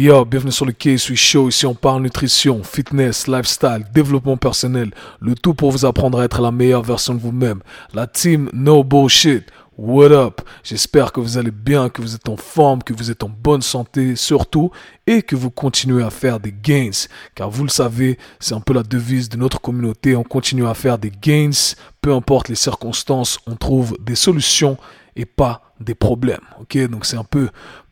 yo, 0.00 0.24
bienvenue 0.24 0.50
sur 0.50 0.64
le 0.64 0.72
K-Sui 0.72 1.14
Show. 1.14 1.48
Ici, 1.50 1.66
on 1.66 1.74
parle 1.74 2.02
nutrition, 2.02 2.62
fitness, 2.64 3.26
lifestyle, 3.28 3.84
développement 3.94 4.36
personnel. 4.36 4.90
Le 5.20 5.34
tout 5.34 5.54
pour 5.54 5.70
vous 5.70 5.84
apprendre 5.84 6.20
à 6.20 6.24
être 6.24 6.40
la 6.40 6.50
meilleure 6.50 6.82
version 6.82 7.14
de 7.14 7.20
vous-même. 7.20 7.60
La 7.92 8.06
team 8.06 8.48
No 8.52 8.82
Bullshit. 8.82 9.44
What 9.82 10.12
up? 10.12 10.42
J'espère 10.62 11.10
que 11.10 11.20
vous 11.20 11.38
allez 11.38 11.50
bien, 11.50 11.88
que 11.88 12.02
vous 12.02 12.14
êtes 12.14 12.28
en 12.28 12.36
forme, 12.36 12.82
que 12.82 12.92
vous 12.92 13.10
êtes 13.10 13.22
en 13.22 13.30
bonne 13.30 13.62
santé 13.62 14.14
surtout 14.14 14.70
et 15.06 15.22
que 15.22 15.34
vous 15.34 15.50
continuez 15.50 16.04
à 16.04 16.10
faire 16.10 16.38
des 16.38 16.52
gains. 16.52 16.90
Car 17.34 17.48
vous 17.48 17.62
le 17.62 17.70
savez, 17.70 18.18
c'est 18.40 18.54
un 18.54 18.60
peu 18.60 18.74
la 18.74 18.82
devise 18.82 19.30
de 19.30 19.38
notre 19.38 19.58
communauté. 19.58 20.16
On 20.16 20.22
continue 20.22 20.66
à 20.66 20.74
faire 20.74 20.98
des 20.98 21.10
gains. 21.10 21.72
Peu 22.02 22.12
importe 22.12 22.50
les 22.50 22.56
circonstances, 22.56 23.38
on 23.46 23.56
trouve 23.56 23.96
des 24.02 24.16
solutions 24.16 24.76
et 25.16 25.24
pas 25.24 25.72
des 25.80 25.94
problèmes. 25.94 26.44
Ok, 26.60 26.76
donc 26.88 27.06
c'est 27.06 27.16
un 27.16 27.24
peu 27.24 27.48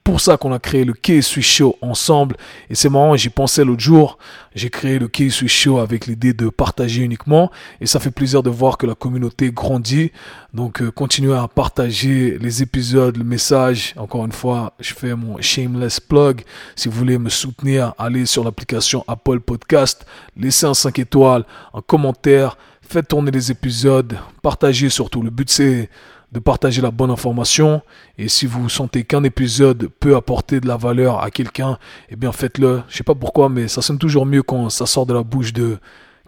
pour 0.08 0.22
ça 0.22 0.38
qu'on 0.38 0.54
a 0.54 0.58
créé 0.58 0.86
le 0.86 0.94
K-Sui 0.94 1.42
Show 1.42 1.76
ensemble. 1.82 2.38
Et 2.70 2.74
c'est 2.74 2.88
marrant, 2.88 3.14
j'y 3.14 3.28
pensais 3.28 3.62
l'autre 3.62 3.82
jour. 3.82 4.16
J'ai 4.54 4.70
créé 4.70 4.98
le 4.98 5.06
K-Sui 5.06 5.48
Show 5.48 5.80
avec 5.80 6.06
l'idée 6.06 6.32
de 6.32 6.48
partager 6.48 7.02
uniquement. 7.02 7.50
Et 7.82 7.86
ça 7.86 8.00
fait 8.00 8.10
plaisir 8.10 8.42
de 8.42 8.48
voir 8.48 8.78
que 8.78 8.86
la 8.86 8.94
communauté 8.94 9.52
grandit. 9.52 10.10
Donc, 10.54 10.80
euh, 10.80 10.90
continuez 10.90 11.36
à 11.36 11.46
partager 11.46 12.38
les 12.40 12.62
épisodes, 12.62 13.18
le 13.18 13.24
message. 13.24 13.92
Encore 13.98 14.24
une 14.24 14.32
fois, 14.32 14.72
je 14.80 14.94
fais 14.94 15.14
mon 15.14 15.42
shameless 15.42 16.00
plug. 16.00 16.40
Si 16.74 16.88
vous 16.88 16.96
voulez 16.96 17.18
me 17.18 17.28
soutenir, 17.28 17.92
allez 17.98 18.24
sur 18.24 18.44
l'application 18.44 19.04
Apple 19.08 19.40
Podcast. 19.40 20.06
Laissez 20.38 20.64
un 20.64 20.72
5 20.72 21.00
étoiles, 21.00 21.44
un 21.74 21.82
commentaire. 21.82 22.56
Faites 22.80 23.08
tourner 23.08 23.30
les 23.30 23.50
épisodes. 23.50 24.16
Partagez 24.40 24.88
surtout. 24.88 25.20
Le 25.20 25.28
but, 25.28 25.50
c'est 25.50 25.90
de 26.32 26.38
partager 26.38 26.82
la 26.82 26.90
bonne 26.90 27.10
information. 27.10 27.82
Et 28.18 28.28
si 28.28 28.46
vous 28.46 28.68
sentez 28.68 29.04
qu'un 29.04 29.24
épisode 29.24 29.88
peut 30.00 30.16
apporter 30.16 30.60
de 30.60 30.68
la 30.68 30.76
valeur 30.76 31.22
à 31.22 31.30
quelqu'un, 31.30 31.78
eh 32.10 32.16
bien 32.16 32.32
faites-le. 32.32 32.82
Je 32.88 32.96
sais 32.96 33.04
pas 33.04 33.14
pourquoi, 33.14 33.48
mais 33.48 33.68
ça 33.68 33.82
sonne 33.82 33.98
toujours 33.98 34.26
mieux 34.26 34.42
quand 34.42 34.68
ça 34.70 34.86
sort 34.86 35.06
de 35.06 35.14
la 35.14 35.22
bouche 35.22 35.52
de 35.52 35.78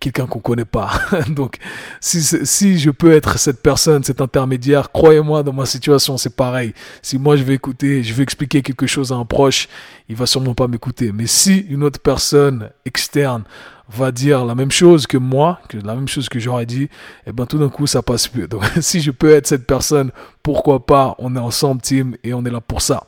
quelqu'un 0.01 0.27
qu'on 0.27 0.41
connaît 0.41 0.65
pas. 0.65 0.91
Donc, 1.29 1.59
si, 2.01 2.23
si 2.23 2.79
je 2.79 2.91
peux 2.91 3.13
être 3.13 3.39
cette 3.39 3.63
personne, 3.63 4.03
cet 4.03 4.21
intermédiaire, 4.21 4.91
croyez-moi, 4.91 5.43
dans 5.43 5.53
ma 5.53 5.67
situation, 5.67 6.17
c'est 6.17 6.35
pareil. 6.35 6.73
Si 7.03 7.19
moi 7.19 7.37
je 7.37 7.45
vais 7.45 7.55
écouter, 7.55 8.03
je 8.03 8.15
vais 8.15 8.23
expliquer 8.23 8.63
quelque 8.63 8.87
chose 8.87 9.13
à 9.13 9.17
un 9.17 9.27
proche, 9.27 9.69
il 10.09 10.17
va 10.17 10.27
sûrement 10.27 10.55
pas 10.55 10.67
m'écouter. 10.67 11.13
Mais 11.13 11.27
si 11.27 11.59
une 11.69 11.85
autre 11.85 12.01
personne 12.01 12.71
externe 12.87 13.45
va 13.91 14.13
dire 14.13 14.45
la 14.45 14.55
même 14.55 14.71
chose 14.71 15.07
que 15.07 15.17
moi, 15.17 15.61
que 15.69 15.77
la 15.77 15.95
même 15.95 16.09
chose 16.09 16.29
que 16.29 16.39
j'aurais 16.39 16.67
dit, 16.67 16.85
et 16.85 16.89
eh 17.29 17.33
ben 17.33 17.47
tout 17.47 17.59
d'un 17.59 17.69
coup 17.69 17.87
ça 17.87 18.03
passe 18.03 18.33
mieux. 18.35 18.47
Donc 18.47 18.65
si 18.81 19.01
je 19.01 19.11
peux 19.11 19.31
être 19.31 19.47
cette 19.47 19.67
personne, 19.67 20.13
pourquoi 20.43 20.87
pas 20.87 21.17
On 21.19 21.35
est 21.37 21.41
ensemble 21.41 21.81
team 21.81 22.17
et 22.23 22.33
on 22.33 22.45
est 22.45 22.51
là 22.51 22.61
pour 22.61 22.83
ça. 22.83 23.05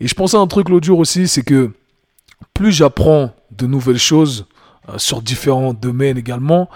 Et 0.00 0.08
je 0.08 0.14
pensais 0.14 0.36
à 0.36 0.40
un 0.40 0.46
truc 0.46 0.68
l'autre 0.68 0.86
jour 0.86 0.98
aussi, 0.98 1.28
c'est 1.28 1.42
que 1.42 1.70
plus 2.54 2.72
j'apprends 2.72 3.30
de 3.52 3.66
nouvelles 3.66 3.98
choses 3.98 4.46
euh, 4.88 4.98
sur 4.98 5.22
différents 5.22 5.74
domaines 5.74 6.18
également, 6.18 6.68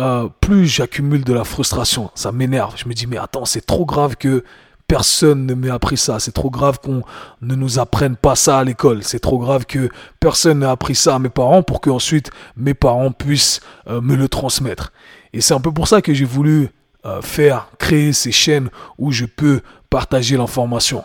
euh, 0.00 0.28
plus 0.40 0.66
j'accumule 0.66 1.24
de 1.24 1.32
la 1.32 1.44
frustration. 1.44 2.10
Ça 2.14 2.32
m'énerve. 2.32 2.74
Je 2.76 2.88
me 2.88 2.94
dis 2.94 3.06
mais 3.06 3.18
attends 3.18 3.44
c'est 3.44 3.64
trop 3.64 3.86
grave 3.86 4.16
que 4.16 4.44
personne 4.88 5.46
ne 5.46 5.54
m'a 5.54 5.74
appris 5.74 5.96
ça. 5.96 6.18
C'est 6.18 6.32
trop 6.32 6.50
grave 6.50 6.80
qu'on 6.80 7.02
ne 7.42 7.54
nous 7.54 7.78
apprenne 7.78 8.16
pas 8.16 8.34
ça 8.34 8.58
à 8.58 8.64
l'école. 8.64 9.04
C'est 9.04 9.20
trop 9.20 9.38
grave 9.38 9.66
que 9.66 9.90
personne 10.18 10.60
n'ait 10.60 10.66
appris 10.66 10.96
ça 10.96 11.14
à 11.14 11.18
mes 11.20 11.28
parents 11.28 11.62
pour 11.62 11.80
que 11.80 11.90
ensuite 11.90 12.30
mes 12.56 12.74
parents 12.74 13.12
puissent 13.12 13.60
euh, 13.86 14.00
me 14.00 14.16
le 14.16 14.28
transmettre. 14.28 14.92
Et 15.32 15.40
c'est 15.40 15.54
un 15.54 15.60
peu 15.60 15.72
pour 15.72 15.86
ça 15.86 16.02
que 16.02 16.14
j'ai 16.14 16.24
voulu 16.24 16.70
euh, 17.04 17.20
faire, 17.20 17.68
créer 17.78 18.12
ces 18.12 18.32
chaînes 18.32 18.70
où 18.96 19.12
je 19.12 19.26
peux 19.26 19.60
partager 19.90 20.36
l'information. 20.36 21.04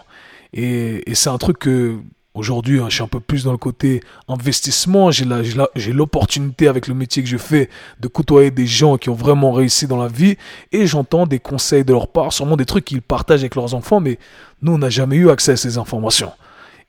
Et, 0.54 1.10
et 1.12 1.14
c'est 1.14 1.30
un 1.30 1.38
truc 1.38 1.60
que 1.60 2.00
Aujourd'hui, 2.36 2.80
hein, 2.80 2.86
je 2.90 2.96
suis 2.96 3.04
un 3.04 3.08
peu 3.08 3.20
plus 3.20 3.44
dans 3.44 3.52
le 3.52 3.60
côté 3.60 4.02
investissement. 4.28 5.12
J'ai 5.12 5.94
l'opportunité 5.94 6.68
avec 6.68 6.88
le 6.88 6.96
métier 6.96 7.22
que 7.22 7.30
je 7.30 7.38
fais 7.38 7.70
de 8.00 8.08
côtoyer 8.08 8.50
des 8.50 8.66
gens 8.66 8.98
qui 8.98 9.12
ont 9.12 9.16
vraiment 9.16 9.52
réussi 9.52 9.86
dans 9.86 10.02
la 10.02 10.08
vie 10.08 10.38
et 10.72 10.88
j'entends 10.88 11.28
des 11.28 11.38
conseils 11.38 11.86
de 11.86 11.94
leur 11.94 12.08
part, 12.08 12.34
sûrement 12.34 12.58
des 12.58 12.66
trucs 12.66 12.86
qu'ils 12.86 13.04
partagent 13.04 13.42
avec 13.42 13.54
leurs 13.54 13.76
enfants, 13.76 14.00
mais 14.00 14.18
nous, 14.64 14.74
on 14.74 14.80
n'a 14.80 14.90
jamais 14.90 15.18
eu 15.18 15.30
accès 15.30 15.52
à 15.52 15.58
ces 15.58 15.78
informations. 15.78 16.32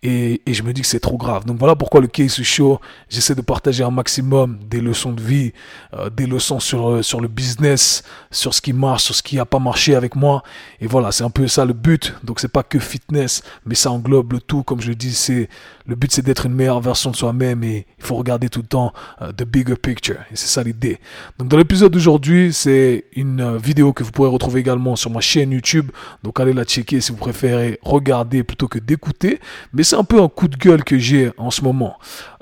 Et, 0.06 0.42
je 0.46 0.62
me 0.62 0.74
dis 0.74 0.82
que 0.82 0.86
c'est 0.86 1.00
trop 1.00 1.16
grave. 1.16 1.46
Donc 1.46 1.58
voilà 1.58 1.74
pourquoi 1.74 2.02
le 2.02 2.08
Case 2.08 2.42
Show, 2.42 2.78
j'essaie 3.08 3.34
de 3.34 3.40
partager 3.40 3.82
un 3.82 3.90
maximum 3.90 4.58
des 4.68 4.82
leçons 4.82 5.12
de 5.12 5.22
vie, 5.22 5.52
euh, 5.94 6.10
des 6.10 6.26
leçons 6.26 6.60
sur, 6.60 6.90
euh, 6.90 7.02
sur 7.02 7.22
le 7.22 7.28
business, 7.28 8.02
sur 8.30 8.52
ce 8.52 8.60
qui 8.60 8.74
marche, 8.74 9.04
sur 9.04 9.14
ce 9.14 9.22
qui 9.22 9.36
n'a 9.36 9.46
pas 9.46 9.58
marché 9.58 9.94
avec 9.94 10.14
moi. 10.14 10.42
Et 10.82 10.86
voilà, 10.86 11.10
c'est 11.10 11.24
un 11.24 11.30
peu 11.30 11.48
ça 11.48 11.64
le 11.64 11.72
but. 11.72 12.12
Donc 12.22 12.38
c'est 12.38 12.52
pas 12.52 12.62
que 12.62 12.78
fitness, 12.78 13.42
mais 13.64 13.74
ça 13.74 13.90
englobe 13.90 14.34
le 14.34 14.40
tout. 14.40 14.62
Comme 14.62 14.82
je 14.82 14.88
le 14.88 14.94
dis, 14.94 15.14
c'est 15.14 15.48
le 15.86 15.96
but 15.96 16.12
c'est 16.12 16.22
d'être 16.22 16.44
une 16.44 16.54
meilleure 16.54 16.80
version 16.80 17.10
de 17.10 17.16
soi-même 17.16 17.64
et 17.64 17.86
il 17.98 18.04
faut 18.04 18.16
regarder 18.16 18.50
tout 18.50 18.60
le 18.60 18.66
temps 18.66 18.92
euh, 19.22 19.32
the 19.32 19.44
bigger 19.44 19.76
picture. 19.76 20.16
Et 20.30 20.36
c'est 20.36 20.48
ça 20.48 20.62
l'idée. 20.62 20.98
Donc 21.38 21.48
dans 21.48 21.56
l'épisode 21.56 21.92
d'aujourd'hui, 21.92 22.52
c'est 22.52 23.04
une 23.16 23.56
vidéo 23.56 23.94
que 23.94 24.04
vous 24.04 24.10
pourrez 24.10 24.28
retrouver 24.28 24.60
également 24.60 24.96
sur 24.96 25.10
ma 25.10 25.20
chaîne 25.20 25.52
YouTube. 25.52 25.90
Donc 26.22 26.40
allez 26.40 26.52
la 26.52 26.64
checker 26.64 27.00
si 27.00 27.10
vous 27.10 27.18
préférez 27.18 27.78
regarder 27.82 28.42
plutôt 28.42 28.68
que 28.68 28.78
d'écouter. 28.78 29.40
Mais 29.72 29.82
c'est 29.94 30.00
un 30.00 30.04
peu 30.04 30.20
un 30.20 30.28
coup 30.28 30.48
de 30.48 30.56
gueule 30.56 30.82
que 30.82 30.98
j'ai 30.98 31.30
en 31.38 31.52
ce 31.52 31.62
moment. 31.62 31.96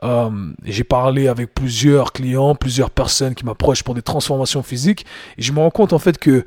Euh, 0.05 0.31
j'ai 0.65 0.85
parlé 0.85 1.29
avec 1.29 1.53
plusieurs 1.53 2.15
clients, 2.15 2.55
plusieurs 2.55 2.89
personnes 2.89 3.35
qui 3.35 3.45
m'approchent 3.45 3.83
pour 3.83 3.95
des 3.95 4.01
transformations 4.01 4.63
physiques, 4.63 5.05
et 5.37 5.43
je 5.43 5.53
me 5.53 5.59
rends 5.59 5.71
compte 5.71 5.93
en 5.93 5.99
fait 5.99 6.17
que 6.17 6.47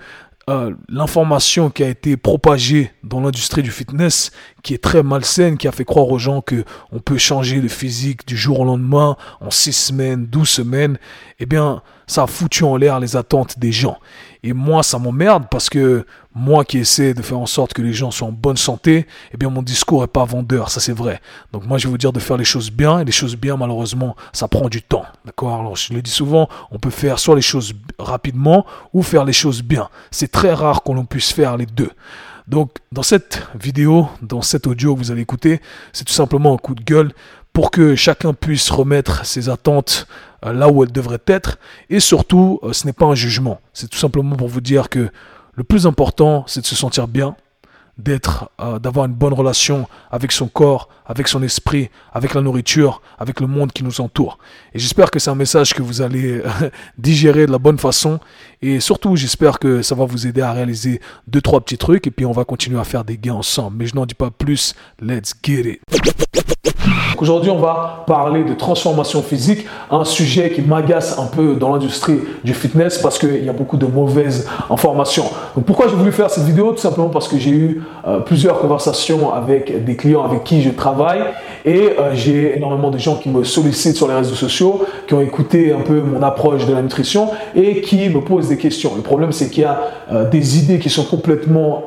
euh, 0.50 0.74
l'information 0.90 1.70
qui 1.70 1.84
a 1.84 1.90
été 1.90 2.18
propagée 2.18 2.92
dans 3.04 3.22
l'industrie 3.22 3.62
du 3.62 3.70
fitness, 3.70 4.32
qui 4.64 4.74
est 4.74 4.84
très 4.84 5.04
malsaine, 5.04 5.58
qui 5.58 5.68
a 5.68 5.72
fait 5.72 5.86
croire 5.86 6.10
aux 6.10 6.18
gens 6.18 6.42
que 6.42 6.66
on 6.92 6.98
peut 6.98 7.20
changer 7.20 7.62
de 7.62 7.68
physique 7.68 8.28
du 8.28 8.36
jour 8.36 8.62
au 8.62 8.66
lendemain, 8.66 9.16
en 9.42 9.52
six 9.52 9.74
semaines, 9.74 10.26
douze 10.26 10.50
semaines, 10.50 10.98
eh 11.40 11.46
bien, 11.46 11.84
ça 12.08 12.24
a 12.24 12.28
foutu 12.28 12.64
en 12.64 12.78
l'air 12.78 13.00
les 13.00 13.16
attentes 13.16 13.60
des 13.60 13.72
gens. 13.72 14.00
Et 14.48 14.54
moi, 14.54 14.84
ça 14.84 15.00
m'emmerde 15.00 15.46
parce 15.50 15.72
que 15.72 16.06
moi 16.36 16.64
qui 16.64 16.78
essaie 16.78 17.16
de 17.16 17.24
faire 17.24 17.40
en 17.40 17.48
sorte 17.48 17.74
que 17.74 17.82
les 17.82 17.94
gens 17.94 18.12
soient 18.12 18.28
en 18.28 18.32
bonne 18.32 18.58
santé, 18.58 19.08
eh 19.34 19.38
bien 19.38 19.50
mon 19.50 19.64
discours 19.64 20.04
est 20.04 20.08
pas 20.08 20.24
vendeur, 20.24 20.70
ça 20.70 20.80
c'est 20.80 20.94
vrai. 20.94 21.20
Donc 21.52 21.66
moi 21.66 21.80
je 21.80 21.88
vais 21.88 21.90
vous 21.90 21.98
dire 21.98 22.14
de 22.14 22.20
faire 22.20 22.38
les 22.38 22.46
choses 22.46 22.70
bien 22.70 23.00
et 23.00 23.06
les 23.06 23.12
choses 23.12 23.36
bien 23.36 23.58
malheureusement 23.58 24.16
ça 24.34 24.48
prend 24.48 24.70
du 24.70 24.84
temps, 24.84 25.06
d'accord? 25.26 25.60
Alors 25.60 25.76
je 25.76 25.94
le 25.94 26.04
dis 26.04 26.12
souvent, 26.12 26.48
on 26.70 26.78
peut 26.78 26.92
faire 26.92 27.18
soit 27.18 27.36
les 27.36 27.42
choses 27.42 27.74
rapidement 27.98 28.68
ou 28.94 29.02
faire 29.02 29.26
les 29.26 29.34
choses 29.34 29.64
bien. 29.64 29.90
C'est 30.12 30.32
très 30.32 30.54
rare 30.54 30.84
qu'on 30.84 31.06
puisse 31.06 31.34
faire 31.34 31.58
les 31.58 31.66
deux. 31.66 31.90
Donc 32.48 32.70
dans 32.92 33.02
cette 33.02 33.48
vidéo, 33.60 34.08
dans 34.22 34.44
cet 34.44 34.68
audio 34.68 34.94
que 34.94 35.00
vous 35.00 35.12
allez 35.12 35.22
écouter, 35.22 35.60
c'est 35.92 36.04
tout 36.04 36.14
simplement 36.14 36.54
un 36.54 36.58
coup 36.58 36.76
de 36.76 36.84
gueule 36.84 37.14
pour 37.56 37.72
que 37.72 37.96
chacun 37.96 38.34
puisse 38.34 38.70
remettre 38.70 39.26
ses 39.26 39.48
attentes 39.48 40.08
euh, 40.46 40.52
là 40.52 40.68
où 40.68 40.84
elles 40.84 40.92
devraient 40.92 41.24
être 41.26 41.58
et 41.90 42.02
surtout 42.02 42.60
euh, 42.64 42.74
ce 42.74 42.86
n'est 42.86 42.92
pas 42.92 43.06
un 43.06 43.16
jugement, 43.16 43.62
c'est 43.72 43.90
tout 43.90 43.98
simplement 43.98 44.36
pour 44.36 44.50
vous 44.50 44.60
dire 44.60 44.90
que 44.90 45.10
le 45.54 45.64
plus 45.64 45.88
important, 45.88 46.44
c'est 46.48 46.60
de 46.60 46.66
se 46.66 46.76
sentir 46.76 47.08
bien, 47.08 47.38
d'être, 47.98 48.52
euh, 48.60 48.78
d'avoir 48.78 49.06
une 49.06 49.14
bonne 49.14 49.32
relation 49.32 49.88
avec 50.12 50.34
son 50.34 50.50
corps, 50.50 50.90
avec 51.06 51.30
son 51.30 51.42
esprit, 51.44 51.90
avec 52.12 52.34
la 52.34 52.42
nourriture, 52.42 53.02
avec 53.20 53.40
le 53.40 53.48
monde 53.48 53.72
qui 53.72 53.86
nous 53.86 54.02
entoure. 54.02 54.38
Et 54.74 54.80
j'espère 54.80 55.10
que 55.10 55.20
c'est 55.20 55.30
un 55.30 55.36
message 55.36 55.74
que 55.74 55.82
vous 55.82 56.02
allez 56.02 56.42
digérer 56.98 57.46
de 57.46 57.54
la 57.54 57.58
bonne 57.58 57.80
façon. 57.80 58.20
Et 58.62 58.82
surtout, 58.82 59.16
j'espère 59.16 59.60
que 59.60 59.82
ça 59.82 59.96
va 59.96 60.04
vous 60.04 60.28
aider 60.28 60.42
à 60.42 60.52
réaliser 60.52 61.00
deux, 61.28 61.40
trois 61.40 61.62
petits 61.62 61.78
trucs. 61.78 62.06
Et 62.06 62.12
puis, 62.12 62.26
on 62.26 62.34
va 62.34 62.44
continuer 62.44 62.82
à 62.82 62.84
faire 62.84 63.06
des 63.06 63.18
gains 63.18 63.36
ensemble. 63.36 63.78
Mais 63.78 63.88
je 63.88 63.96
n'en 63.96 64.06
dis 64.06 64.14
pas 64.14 64.30
plus. 64.30 64.76
Let's 65.00 65.34
get 65.42 65.62
it. 65.62 66.35
Aujourd'hui, 67.18 67.50
on 67.50 67.60
va 67.60 68.04
parler 68.08 68.44
de 68.44 68.54
transformation 68.54 69.22
physique, 69.22 69.66
un 69.90 70.04
sujet 70.04 70.52
qui 70.52 70.62
m'agace 70.62 71.18
un 71.18 71.28
peu 71.28 71.56
dans 71.56 71.72
l'industrie 71.72 72.20
du 72.44 72.54
fitness 72.54 72.98
parce 72.98 73.18
qu'il 73.18 73.44
y 73.44 73.48
a 73.48 73.54
beaucoup 73.54 73.78
de 73.78 73.86
mauvaises 73.86 74.48
informations. 74.70 75.26
Pourquoi 75.66 75.88
j'ai 75.88 75.96
voulu 75.96 76.12
faire 76.12 76.30
cette 76.30 76.44
vidéo? 76.44 76.72
Tout 76.72 76.80
simplement 76.80 77.10
parce 77.10 77.28
que 77.30 77.38
j'ai 77.38 77.52
eu 77.52 77.84
euh, 78.06 78.20
plusieurs 78.20 78.60
conversations 78.60 79.34
avec 79.34 79.86
des 79.86 79.96
clients 79.96 80.26
avec 80.26 80.44
qui 80.44 80.62
je 80.62 80.72
travaille 80.72 81.22
et 81.64 81.92
euh, 81.98 82.14
j'ai 82.14 82.58
énormément 82.58 82.92
de 82.92 82.98
gens 82.98 83.16
qui 83.16 83.30
me 83.30 83.44
sollicitent 83.44 83.96
sur 83.96 84.10
les 84.10 84.16
réseaux 84.16 84.36
sociaux, 84.36 84.84
qui 85.08 85.14
ont 85.14 85.22
écouté 85.22 85.72
un 85.72 85.82
peu 85.82 86.02
mon 86.02 86.22
approche 86.22 86.66
de 86.66 86.74
la 86.74 86.82
nutrition 86.82 87.30
et 87.56 87.80
qui 87.80 88.10
me 88.10 88.20
posent 88.22 88.50
des 88.50 88.58
questions. 88.58 88.92
Le 88.96 89.02
problème, 89.02 89.32
c'est 89.32 89.50
qu'il 89.50 89.64
y 89.64 89.66
a 89.66 89.80
euh, 90.12 90.30
des 90.30 90.60
idées 90.60 90.80
qui 90.80 90.90
sont 90.90 91.06
complètement 91.06 91.84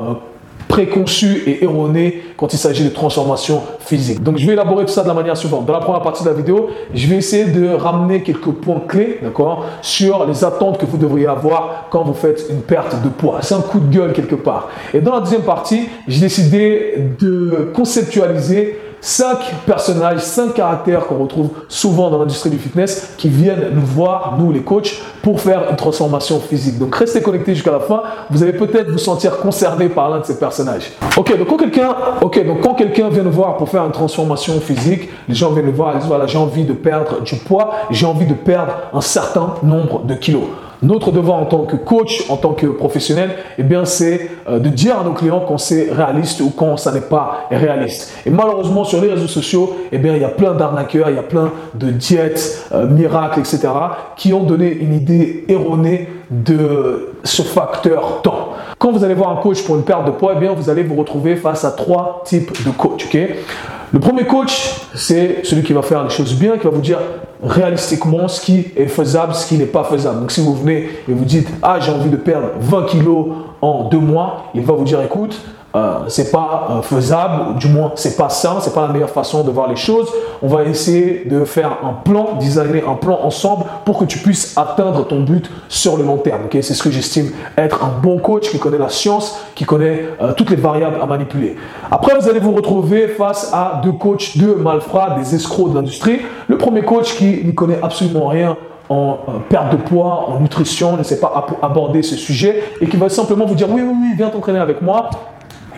préconçu 0.78 1.42
et 1.44 1.64
erroné 1.64 2.22
quand 2.36 2.52
il 2.52 2.56
s'agit 2.56 2.84
de 2.84 2.90
transformation 2.90 3.62
physique. 3.80 4.22
Donc 4.22 4.38
je 4.38 4.46
vais 4.46 4.52
élaborer 4.52 4.84
tout 4.84 4.92
ça 4.92 5.02
de 5.02 5.08
la 5.08 5.14
manière 5.14 5.36
suivante. 5.36 5.66
Dans 5.66 5.72
la 5.72 5.80
première 5.80 6.02
partie 6.02 6.22
de 6.22 6.28
la 6.28 6.36
vidéo, 6.36 6.68
je 6.94 7.08
vais 7.08 7.16
essayer 7.16 7.46
de 7.46 7.74
ramener 7.74 8.22
quelques 8.22 8.52
points 8.52 8.80
clés, 8.86 9.18
d'accord, 9.20 9.64
sur 9.82 10.24
les 10.24 10.44
attentes 10.44 10.78
que 10.78 10.86
vous 10.86 10.96
devriez 10.96 11.26
avoir 11.26 11.86
quand 11.90 12.04
vous 12.04 12.14
faites 12.14 12.46
une 12.48 12.60
perte 12.60 13.02
de 13.02 13.08
poids. 13.08 13.38
C'est 13.42 13.56
un 13.56 13.60
coup 13.60 13.80
de 13.80 13.92
gueule 13.92 14.12
quelque 14.12 14.36
part. 14.36 14.68
Et 14.94 15.00
dans 15.00 15.14
la 15.14 15.20
deuxième 15.20 15.42
partie, 15.42 15.88
j'ai 16.06 16.20
décidé 16.20 16.94
de 17.18 17.72
conceptualiser 17.74 18.78
cinq 19.00 19.38
personnages, 19.66 20.20
cinq 20.20 20.54
caractères 20.54 21.06
qu'on 21.06 21.18
retrouve 21.18 21.50
souvent 21.68 22.10
dans 22.10 22.18
l'industrie 22.18 22.50
du 22.50 22.58
fitness 22.58 23.14
qui 23.16 23.28
viennent 23.28 23.70
nous 23.72 23.86
voir, 23.86 24.36
nous 24.38 24.52
les 24.52 24.60
coachs, 24.60 25.00
pour 25.22 25.40
faire 25.40 25.70
une 25.70 25.76
transformation 25.76 26.40
physique. 26.40 26.78
Donc 26.78 26.94
restez 26.94 27.22
connectés 27.22 27.54
jusqu'à 27.54 27.72
la 27.72 27.80
fin. 27.80 28.02
Vous 28.30 28.42
allez 28.42 28.52
peut-être 28.52 28.90
vous 28.90 28.98
sentir 28.98 29.38
concerné 29.38 29.88
par 29.88 30.10
l'un 30.10 30.20
de 30.20 30.24
ces 30.24 30.38
personnages. 30.38 30.92
Ok, 31.16 31.36
donc 31.36 31.48
quand 31.48 31.56
quelqu'un, 31.56 31.94
ok, 32.20 32.38
vient 33.10 33.22
nous 33.22 33.30
voir 33.30 33.56
pour 33.56 33.68
faire 33.68 33.84
une 33.84 33.92
transformation 33.92 34.60
physique, 34.60 35.08
les 35.28 35.34
gens 35.34 35.50
viennent 35.50 35.66
nous 35.66 35.72
voir, 35.72 35.94
ils 35.94 35.98
disent 35.98 36.08
voilà, 36.08 36.26
j'ai 36.26 36.38
envie 36.38 36.64
de 36.64 36.72
perdre 36.72 37.22
du 37.22 37.36
poids, 37.36 37.70
j'ai 37.90 38.06
envie 38.06 38.26
de 38.26 38.34
perdre 38.34 38.72
un 38.92 39.00
certain 39.00 39.54
nombre 39.62 40.04
de 40.04 40.14
kilos. 40.14 40.44
Notre 40.82 41.10
devoir 41.10 41.38
en 41.38 41.46
tant 41.46 41.64
que 41.64 41.74
coach, 41.74 42.24
en 42.28 42.36
tant 42.36 42.52
que 42.52 42.66
professionnel, 42.66 43.30
eh 43.58 43.62
bien, 43.64 43.84
c'est 43.84 44.30
euh, 44.48 44.60
de 44.60 44.68
dire 44.68 44.98
à 45.00 45.04
nos 45.04 45.12
clients 45.12 45.42
quand 45.46 45.58
c'est 45.58 45.88
réaliste 45.90 46.40
ou 46.40 46.50
quand 46.50 46.76
ça 46.76 46.92
n'est 46.92 47.00
pas 47.00 47.46
réaliste. 47.50 48.14
Et 48.24 48.30
malheureusement, 48.30 48.84
sur 48.84 49.00
les 49.00 49.08
réseaux 49.08 49.26
sociaux, 49.26 49.76
eh 49.90 49.98
bien, 49.98 50.14
il 50.14 50.22
y 50.22 50.24
a 50.24 50.28
plein 50.28 50.54
d'arnaqueurs, 50.54 51.10
il 51.10 51.16
y 51.16 51.18
a 51.18 51.24
plein 51.24 51.50
de 51.74 51.90
diètes, 51.90 52.68
euh, 52.72 52.86
miracles, 52.86 53.40
etc., 53.40 53.68
qui 54.16 54.32
ont 54.32 54.44
donné 54.44 54.70
une 54.70 54.94
idée 54.94 55.44
erronée 55.48 56.08
de 56.30 57.14
ce 57.24 57.42
facteur 57.42 58.20
temps. 58.22 58.50
Quand 58.78 58.92
vous 58.92 59.02
allez 59.02 59.14
voir 59.14 59.30
un 59.30 59.42
coach 59.42 59.64
pour 59.64 59.74
une 59.74 59.82
perte 59.82 60.04
de 60.04 60.12
poids, 60.12 60.34
eh 60.36 60.38
bien, 60.38 60.52
vous 60.52 60.70
allez 60.70 60.84
vous 60.84 60.94
retrouver 60.94 61.34
face 61.34 61.64
à 61.64 61.72
trois 61.72 62.22
types 62.24 62.64
de 62.64 62.70
coach. 62.70 63.06
ok? 63.06 63.18
Le 63.92 64.00
premier 64.00 64.24
coach, 64.26 64.82
c'est 64.94 65.44
celui 65.44 65.62
qui 65.62 65.72
va 65.72 65.82
faire 65.82 66.04
les 66.04 66.10
choses 66.10 66.34
bien, 66.34 66.58
qui 66.58 66.64
va 66.64 66.70
vous 66.70 66.80
dire 66.80 66.98
réalistiquement 67.42 68.28
ce 68.28 68.40
qui 68.40 68.66
est 68.76 68.86
faisable, 68.86 69.34
ce 69.34 69.46
qui 69.46 69.56
n'est 69.56 69.66
pas 69.66 69.84
faisable. 69.84 70.20
Donc 70.20 70.32
si 70.32 70.42
vous 70.42 70.54
venez 70.54 70.90
et 71.08 71.12
vous 71.12 71.24
dites, 71.24 71.48
ah 71.62 71.78
j'ai 71.80 71.92
envie 71.92 72.10
de 72.10 72.16
perdre 72.16 72.48
20 72.60 72.86
kilos 72.86 73.26
en 73.62 73.84
deux 73.84 73.98
mois, 73.98 74.44
il 74.54 74.62
va 74.62 74.74
vous 74.74 74.84
dire, 74.84 75.00
écoute, 75.00 75.40
euh, 75.78 75.98
c'est 76.08 76.32
pas 76.32 76.68
euh, 76.70 76.82
faisable, 76.82 77.56
du 77.56 77.68
moins 77.68 77.92
c'est 77.94 78.16
pas 78.16 78.28
ça, 78.28 78.56
c'est 78.60 78.74
pas 78.74 78.86
la 78.86 78.92
meilleure 78.92 79.10
façon 79.10 79.44
de 79.44 79.50
voir 79.50 79.68
les 79.68 79.76
choses. 79.76 80.08
On 80.42 80.48
va 80.48 80.64
essayer 80.64 81.24
de 81.24 81.44
faire 81.44 81.78
un 81.84 81.92
plan, 81.92 82.36
designer 82.40 82.88
un 82.88 82.94
plan 82.94 83.20
ensemble 83.22 83.64
pour 83.84 83.98
que 83.98 84.04
tu 84.04 84.18
puisses 84.18 84.58
atteindre 84.58 85.06
ton 85.06 85.20
but 85.20 85.48
sur 85.68 85.96
le 85.96 86.04
long 86.04 86.16
terme. 86.16 86.42
C'est 86.50 86.74
ce 86.74 86.82
que 86.82 86.90
j'estime 86.90 87.30
être 87.56 87.84
un 87.84 88.00
bon 88.02 88.18
coach 88.18 88.50
qui 88.50 88.58
connaît 88.58 88.78
la 88.78 88.88
science, 88.88 89.38
qui 89.54 89.64
connaît 89.64 90.08
euh, 90.20 90.32
toutes 90.32 90.50
les 90.50 90.56
variables 90.56 90.96
à 91.00 91.06
manipuler. 91.06 91.56
Après, 91.90 92.18
vous 92.18 92.28
allez 92.28 92.40
vous 92.40 92.52
retrouver 92.52 93.06
face 93.08 93.52
à 93.52 93.80
deux 93.84 93.92
coachs, 93.92 94.36
deux 94.36 94.56
malfrats, 94.56 95.16
des 95.18 95.34
escrocs 95.36 95.70
de 95.70 95.76
l'industrie. 95.76 96.22
Le 96.48 96.58
premier 96.58 96.82
coach 96.82 97.14
qui 97.14 97.44
n'y 97.44 97.54
connaît 97.54 97.78
absolument 97.80 98.26
rien 98.26 98.56
en 98.88 99.18
perte 99.48 99.70
de 99.72 99.76
poids, 99.76 100.28
en 100.28 100.40
nutrition, 100.40 100.96
ne 100.96 101.02
sait 101.02 101.20
pas 101.20 101.46
aborder 101.62 102.02
ce 102.02 102.16
sujet 102.16 102.62
et 102.80 102.86
qui 102.86 102.96
va 102.96 103.08
simplement 103.08 103.44
vous 103.44 103.54
dire 103.54 103.68
oui, 103.70 103.82
oui, 103.82 103.94
oui, 103.94 104.08
viens 104.16 104.30
t'entraîner 104.30 104.58
avec 104.58 104.82
moi. 104.82 105.10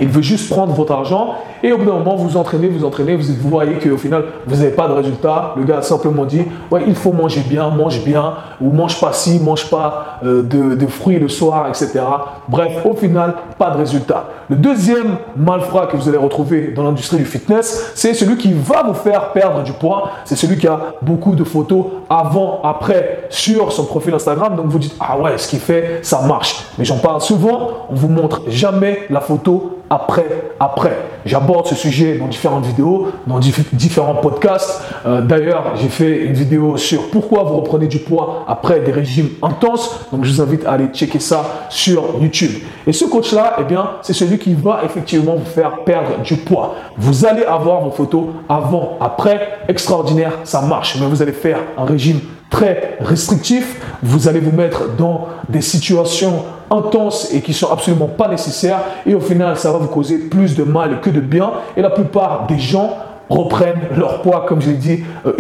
Il 0.01 0.09
veut 0.09 0.23
juste 0.23 0.49
prendre 0.51 0.73
votre 0.73 0.93
argent 0.93 1.35
et 1.63 1.73
au 1.73 1.79
bout 1.79 1.85
d'un 1.85 1.93
moment, 1.93 2.17
vous 2.17 2.37
entraînez, 2.39 2.69
vous 2.69 2.85
entraînez, 2.85 3.17
vous, 3.17 3.49
voyez 3.51 3.75
qu'au 3.75 3.99
final, 3.99 4.25
vous 4.47 4.57
n'avez 4.57 4.71
pas 4.71 4.89
de 4.89 4.95
résultat. 4.95 5.55
Le 5.57 5.65
gars 5.65 5.79
a 5.79 5.83
simplement 5.83 6.25
dit 6.25 6.43
Ouais, 6.71 6.83
il 6.87 6.95
faut 6.95 7.13
manger 7.13 7.43
bien, 7.47 7.69
mange 7.69 8.03
bien, 8.03 8.35
ou 8.61 8.71
mange 8.71 8.99
pas 8.99 9.13
ci, 9.13 9.39
mange 9.41 9.69
pas 9.69 10.19
euh, 10.25 10.43
de, 10.43 10.87
fruits 10.87 11.19
le 11.19 11.29
soir, 11.29 11.69
etc. 11.69 12.01
Bref, 12.49 12.85
au 12.85 12.95
final, 12.95 13.35
pas 13.59 13.71
de 13.71 13.77
résultat. 13.77 14.25
Le 14.49 14.57
deuxième 14.57 15.19
malfrat 15.37 15.87
que 15.87 15.97
vous 15.97 16.09
allez 16.09 16.19
retrouver 16.19 16.73
dans 16.75 16.83
l'industrie 16.83 17.19
du 17.19 17.27
fitness, 17.27 17.93
c'est 17.95 18.15
celui 18.15 18.37
qui 18.39 18.53
va 18.55 18.83
vous 18.83 18.95
faire 18.95 19.33
perdre 19.33 19.63
du 19.63 19.73
poids. 19.73 20.11
C'est 20.25 20.37
celui 20.37 20.57
qui 20.57 20.67
a 20.67 20.95
beaucoup 21.03 21.35
de 21.35 21.45
photos 21.45 21.85
avant, 22.09 22.61
après 22.65 23.27
sur 23.29 23.71
son 23.73 23.85
profil 23.85 24.15
Instagram. 24.15 24.57
Donc 24.57 24.67
vous 24.67 24.79
dites 24.79 24.97
Ah 24.99 25.19
ouais, 25.19 25.37
ce 25.37 25.47
qu'il 25.47 25.61
fait, 25.61 26.01
ça 26.03 26.23
marche. 26.23 26.65
Mais 26.79 26.87
j'en 26.87 26.99
parle 26.99 27.21
souvent, 27.21 27.87
on 27.91 27.95
vous 27.95 28.09
montre 28.09 28.43
jamais 28.49 29.01
la 29.11 29.21
photo 29.21 29.77
après, 29.91 30.53
après. 30.61 30.97
J'aborde 31.27 31.67
ce 31.67 31.75
sujet 31.75 32.17
dans 32.17 32.29
différentes 32.29 32.65
vidéos, 32.65 33.09
dans 33.27 33.41
différents 33.73 34.15
podcasts. 34.15 34.83
Euh, 35.05 35.21
d'ailleurs, 35.21 35.73
j'ai 35.75 35.89
fait 35.89 36.25
une 36.25 36.33
vidéo 36.33 36.77
sur 36.77 37.11
pourquoi 37.11 37.43
vous 37.43 37.57
reprenez 37.57 37.89
du 37.89 37.99
poids 37.99 38.45
après 38.47 38.81
des 38.81 38.93
régimes 38.93 39.31
intenses. 39.43 40.07
Donc, 40.13 40.25
je 40.25 40.33
vous 40.33 40.41
invite 40.41 40.65
à 40.65 40.73
aller 40.73 40.87
checker 40.95 41.19
ça 41.19 41.67
sur 41.69 42.05
YouTube. 42.21 42.53
Et 42.87 42.93
ce 42.93 43.05
coach-là, 43.05 43.57
eh 43.59 43.65
bien, 43.65 43.91
c'est 44.03 44.13
celui 44.13 44.39
qui 44.39 44.55
va 44.55 44.81
effectivement 44.85 45.35
vous 45.35 45.45
faire 45.45 45.83
perdre 45.85 46.23
du 46.23 46.37
poids. 46.37 46.77
Vous 46.97 47.27
allez 47.27 47.43
avoir 47.43 47.81
vos 47.81 47.91
photos 47.91 48.27
avant, 48.49 48.97
après, 49.01 49.59
extraordinaire, 49.69 50.33
ça 50.45 50.63
marche. 50.63 50.97
Mais 51.01 51.07
vous 51.07 51.21
allez 51.21 51.33
faire 51.33 51.59
un 51.77 51.85
régime 51.85 52.21
très 52.51 52.99
restrictif. 53.01 53.81
Vous 54.03 54.29
allez 54.29 54.41
vous 54.41 54.55
mettre 54.55 54.95
dans 54.97 55.29
des 55.49 55.63
situations 55.63 56.45
intenses 56.71 57.33
et 57.33 57.41
qui 57.41 57.53
sont 57.53 57.71
absolument 57.71 58.09
pas 58.09 58.29
nécessaires. 58.29 58.81
Et 59.07 59.15
au 59.15 59.21
final, 59.21 59.57
ça 59.57 59.73
va 59.73 59.79
vous 59.79 59.89
causer 59.89 60.19
plus 60.19 60.57
de 60.57 60.65
mal 60.65 61.01
que 61.01 61.11
de 61.11 61.21
bien. 61.21 61.53
Et 61.77 61.83
la 61.83 61.91
plupart 61.91 62.47
des 62.49 62.59
gens 62.59 62.97
reprennent 63.31 63.83
leur 63.97 64.23
poids, 64.23 64.45
comme 64.47 64.61
je 64.61 64.71
l'ai 64.71 64.77
dit, 64.77 65.05
euh, 65.25 65.33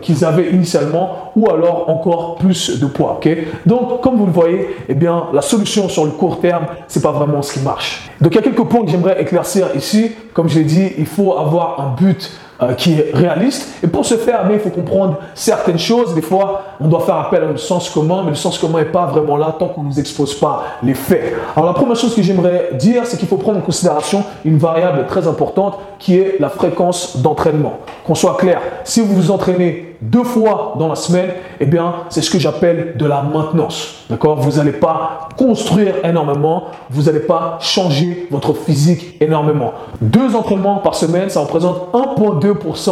qu'ils 0.00 0.24
avaient 0.24 0.50
initialement, 0.50 1.32
ou 1.36 1.48
alors 1.48 1.88
encore 1.88 2.34
plus 2.34 2.80
de 2.80 2.86
poids. 2.86 3.20
Donc, 3.64 4.00
comme 4.00 4.16
vous 4.16 4.26
le 4.26 4.32
voyez, 4.32 4.74
eh 4.88 4.94
bien, 4.94 5.26
la 5.32 5.40
solution 5.40 5.88
sur 5.88 6.04
le 6.04 6.10
court 6.10 6.40
terme, 6.40 6.66
c'est 6.88 7.02
pas 7.02 7.12
vraiment 7.12 7.40
ce 7.40 7.52
qui 7.54 7.60
marche. 7.60 8.10
Donc, 8.20 8.32
il 8.32 8.36
y 8.36 8.38
a 8.38 8.42
quelques 8.42 8.64
points 8.64 8.84
que 8.84 8.90
j'aimerais 8.90 9.22
éclaircir 9.22 9.68
ici. 9.76 10.10
Comme 10.34 10.48
je 10.48 10.58
l'ai 10.58 10.64
dit, 10.64 10.92
il 10.98 11.06
faut 11.06 11.38
avoir 11.38 11.80
un 11.80 11.94
but 11.94 12.32
euh, 12.62 12.74
qui 12.74 12.94
est 12.94 13.10
réaliste. 13.12 13.68
Et 13.82 13.88
pour 13.88 14.06
ce 14.06 14.14
faire, 14.14 14.44
mais 14.46 14.54
il 14.54 14.60
faut 14.60 14.70
comprendre 14.70 15.18
certaines 15.34 15.78
choses. 15.78 16.14
Des 16.14 16.22
fois, 16.22 16.62
on 16.80 16.86
doit 16.86 17.00
faire 17.00 17.16
appel 17.16 17.42
à 17.42 17.46
un 17.46 17.56
sens 17.56 17.90
commun, 17.90 18.22
mais 18.24 18.30
le 18.30 18.36
sens 18.36 18.58
commun 18.58 18.78
n'est 18.78 18.84
pas 18.84 19.06
vraiment 19.06 19.36
là 19.36 19.54
tant 19.58 19.68
qu'on 19.68 19.82
ne 19.82 19.88
nous 19.88 19.98
expose 19.98 20.34
pas 20.38 20.64
les 20.82 20.94
faits. 20.94 21.34
Alors 21.56 21.66
la 21.66 21.74
première 21.74 21.96
chose 21.96 22.14
que 22.14 22.22
j'aimerais 22.22 22.70
dire, 22.74 23.04
c'est 23.04 23.16
qu'il 23.16 23.28
faut 23.28 23.36
prendre 23.36 23.58
en 23.58 23.62
considération 23.62 24.22
une 24.44 24.58
variable 24.58 25.06
très 25.06 25.26
importante 25.26 25.78
qui 25.98 26.18
est 26.18 26.36
la 26.38 26.48
fréquence 26.48 27.16
d'entraînement. 27.16 27.78
Qu'on 28.06 28.14
soit 28.14 28.36
clair, 28.36 28.60
si 28.84 29.00
vous 29.00 29.14
vous 29.14 29.30
entraînez 29.30 29.91
deux 30.02 30.24
fois 30.24 30.74
dans 30.78 30.88
la 30.88 30.96
semaine, 30.96 31.30
eh 31.60 31.66
bien, 31.66 31.94
c'est 32.10 32.22
ce 32.22 32.30
que 32.30 32.38
j'appelle 32.38 32.94
de 32.96 33.06
la 33.06 33.22
maintenance. 33.22 34.04
D'accord? 34.10 34.40
Vous 34.40 34.58
n'allez 34.58 34.72
pas 34.72 35.28
construire 35.38 35.94
énormément, 36.04 36.64
vous 36.90 37.02
n'allez 37.02 37.20
pas 37.20 37.58
changer 37.60 38.26
votre 38.30 38.52
physique 38.52 39.16
énormément. 39.20 39.72
Deux 40.00 40.34
entraînements 40.34 40.78
par 40.78 40.96
semaine, 40.96 41.30
ça 41.30 41.40
représente 41.40 41.92
1,2% 41.92 42.90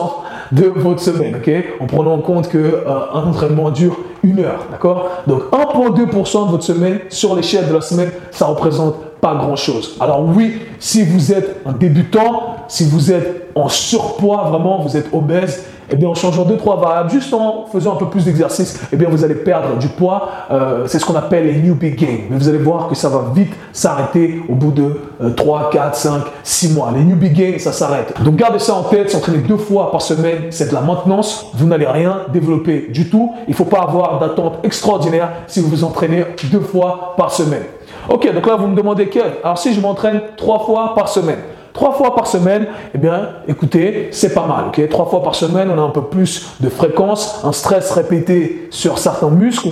de 0.52 0.66
votre 0.66 1.00
semaine, 1.00 1.36
ok? 1.36 1.52
En 1.80 1.86
prenant 1.86 2.14
en 2.14 2.20
compte 2.20 2.48
que 2.48 2.58
euh, 2.58 3.12
entraînement 3.12 3.70
dure 3.70 3.96
une 4.22 4.40
heure, 4.40 4.66
d'accord? 4.70 5.08
Donc 5.26 5.42
1,2% 5.52 6.46
de 6.46 6.50
votre 6.50 6.64
semaine 6.64 7.00
sur 7.08 7.34
l'échelle 7.34 7.68
de 7.68 7.74
la 7.74 7.80
semaine, 7.80 8.10
ça 8.30 8.46
représente 8.46 8.96
pas 9.20 9.34
grand-chose. 9.34 9.96
Alors 10.00 10.24
oui, 10.24 10.60
si 10.78 11.02
vous 11.04 11.32
êtes 11.32 11.60
un 11.66 11.72
débutant, 11.72 12.56
si 12.70 12.84
vous 12.84 13.11
êtes 13.11 13.49
en 13.56 13.69
surpoids, 13.69 14.44
vraiment, 14.49 14.78
vous 14.78 14.96
êtes 14.96 15.12
obèse, 15.12 15.64
eh 15.93 15.96
bien, 15.96 16.08
en 16.08 16.14
changeant 16.14 16.44
deux, 16.44 16.56
trois 16.56 16.76
variables, 16.76 17.11
juste 17.11 17.34
en 17.34 17.67
faisant 17.67 17.94
un 17.94 17.96
peu 17.96 18.06
plus 18.06 18.25
d'exercice, 18.25 18.81
eh 18.93 18.96
bien, 18.96 19.08
vous 19.11 19.25
allez 19.25 19.34
perdre 19.34 19.76
du 19.76 19.88
poids. 19.88 20.28
Euh, 20.52 20.84
c'est 20.87 21.00
ce 21.00 21.05
qu'on 21.05 21.17
appelle 21.17 21.47
les 21.47 21.56
newbie 21.56 21.90
gains. 21.90 22.21
Mais 22.30 22.38
vous 22.38 22.49
allez 22.49 22.59
voir 22.59 22.87
que 22.87 22.94
ça 22.94 23.09
va 23.09 23.25
vite 23.35 23.52
s'arrêter 23.73 24.40
au 24.49 24.54
bout 24.54 24.71
de 24.71 25.00
3, 25.37 25.71
4, 25.73 25.97
5, 25.97 26.23
6 26.44 26.75
mois. 26.75 26.92
Les 26.94 27.02
newbie 27.02 27.30
gains, 27.30 27.59
ça 27.59 27.73
s'arrête. 27.73 28.14
Donc, 28.23 28.37
gardez 28.37 28.61
ça 28.61 28.75
en 28.75 28.85
tête. 28.85 29.11
S'entraîner 29.11 29.38
deux 29.38 29.56
fois 29.56 29.90
par 29.90 30.00
semaine, 30.00 30.44
c'est 30.50 30.71
de 30.71 30.75
la 30.75 30.80
maintenance. 30.80 31.47
Vous 31.54 31.66
n'allez 31.66 31.88
rien 31.88 32.18
développer 32.33 32.87
du 32.90 33.11
tout. 33.11 33.35
Il 33.49 33.50
ne 33.50 33.56
faut 33.56 33.64
pas 33.64 33.80
avoir 33.80 34.21
d'attente 34.21 34.61
extraordinaire 34.62 35.28
si 35.49 35.59
vous 35.59 35.68
vous 35.68 35.83
entraînez 35.83 36.25
deux 36.52 36.61
fois 36.61 37.14
par 37.16 37.33
semaine. 37.33 37.64
Ok, 38.09 38.33
donc 38.33 38.47
là, 38.47 38.54
vous 38.54 38.68
me 38.68 38.76
demandez 38.76 39.09
quel 39.09 39.33
Alors, 39.42 39.59
si 39.59 39.75
je 39.75 39.80
m'entraîne 39.80 40.21
trois 40.37 40.61
fois 40.61 40.94
par 40.94 41.09
semaine, 41.09 41.38
Trois 41.80 41.92
fois 41.94 42.14
par 42.14 42.26
semaine, 42.26 42.66
eh 42.94 42.99
bien, 42.99 43.30
écoutez, 43.49 44.10
c'est 44.12 44.34
pas 44.34 44.46
mal. 44.46 44.66
Trois 44.90 45.06
fois 45.06 45.22
par 45.22 45.34
semaine, 45.34 45.70
on 45.75 45.78
a 45.78 45.80
un 45.80 45.88
peu 45.88 46.02
plus 46.02 46.50
de 46.60 46.68
fréquence, 46.68 47.40
un 47.42 47.52
stress 47.52 47.90
répété 47.92 48.68
sur 48.70 48.99
certains 48.99 49.30
muscles. 49.30 49.70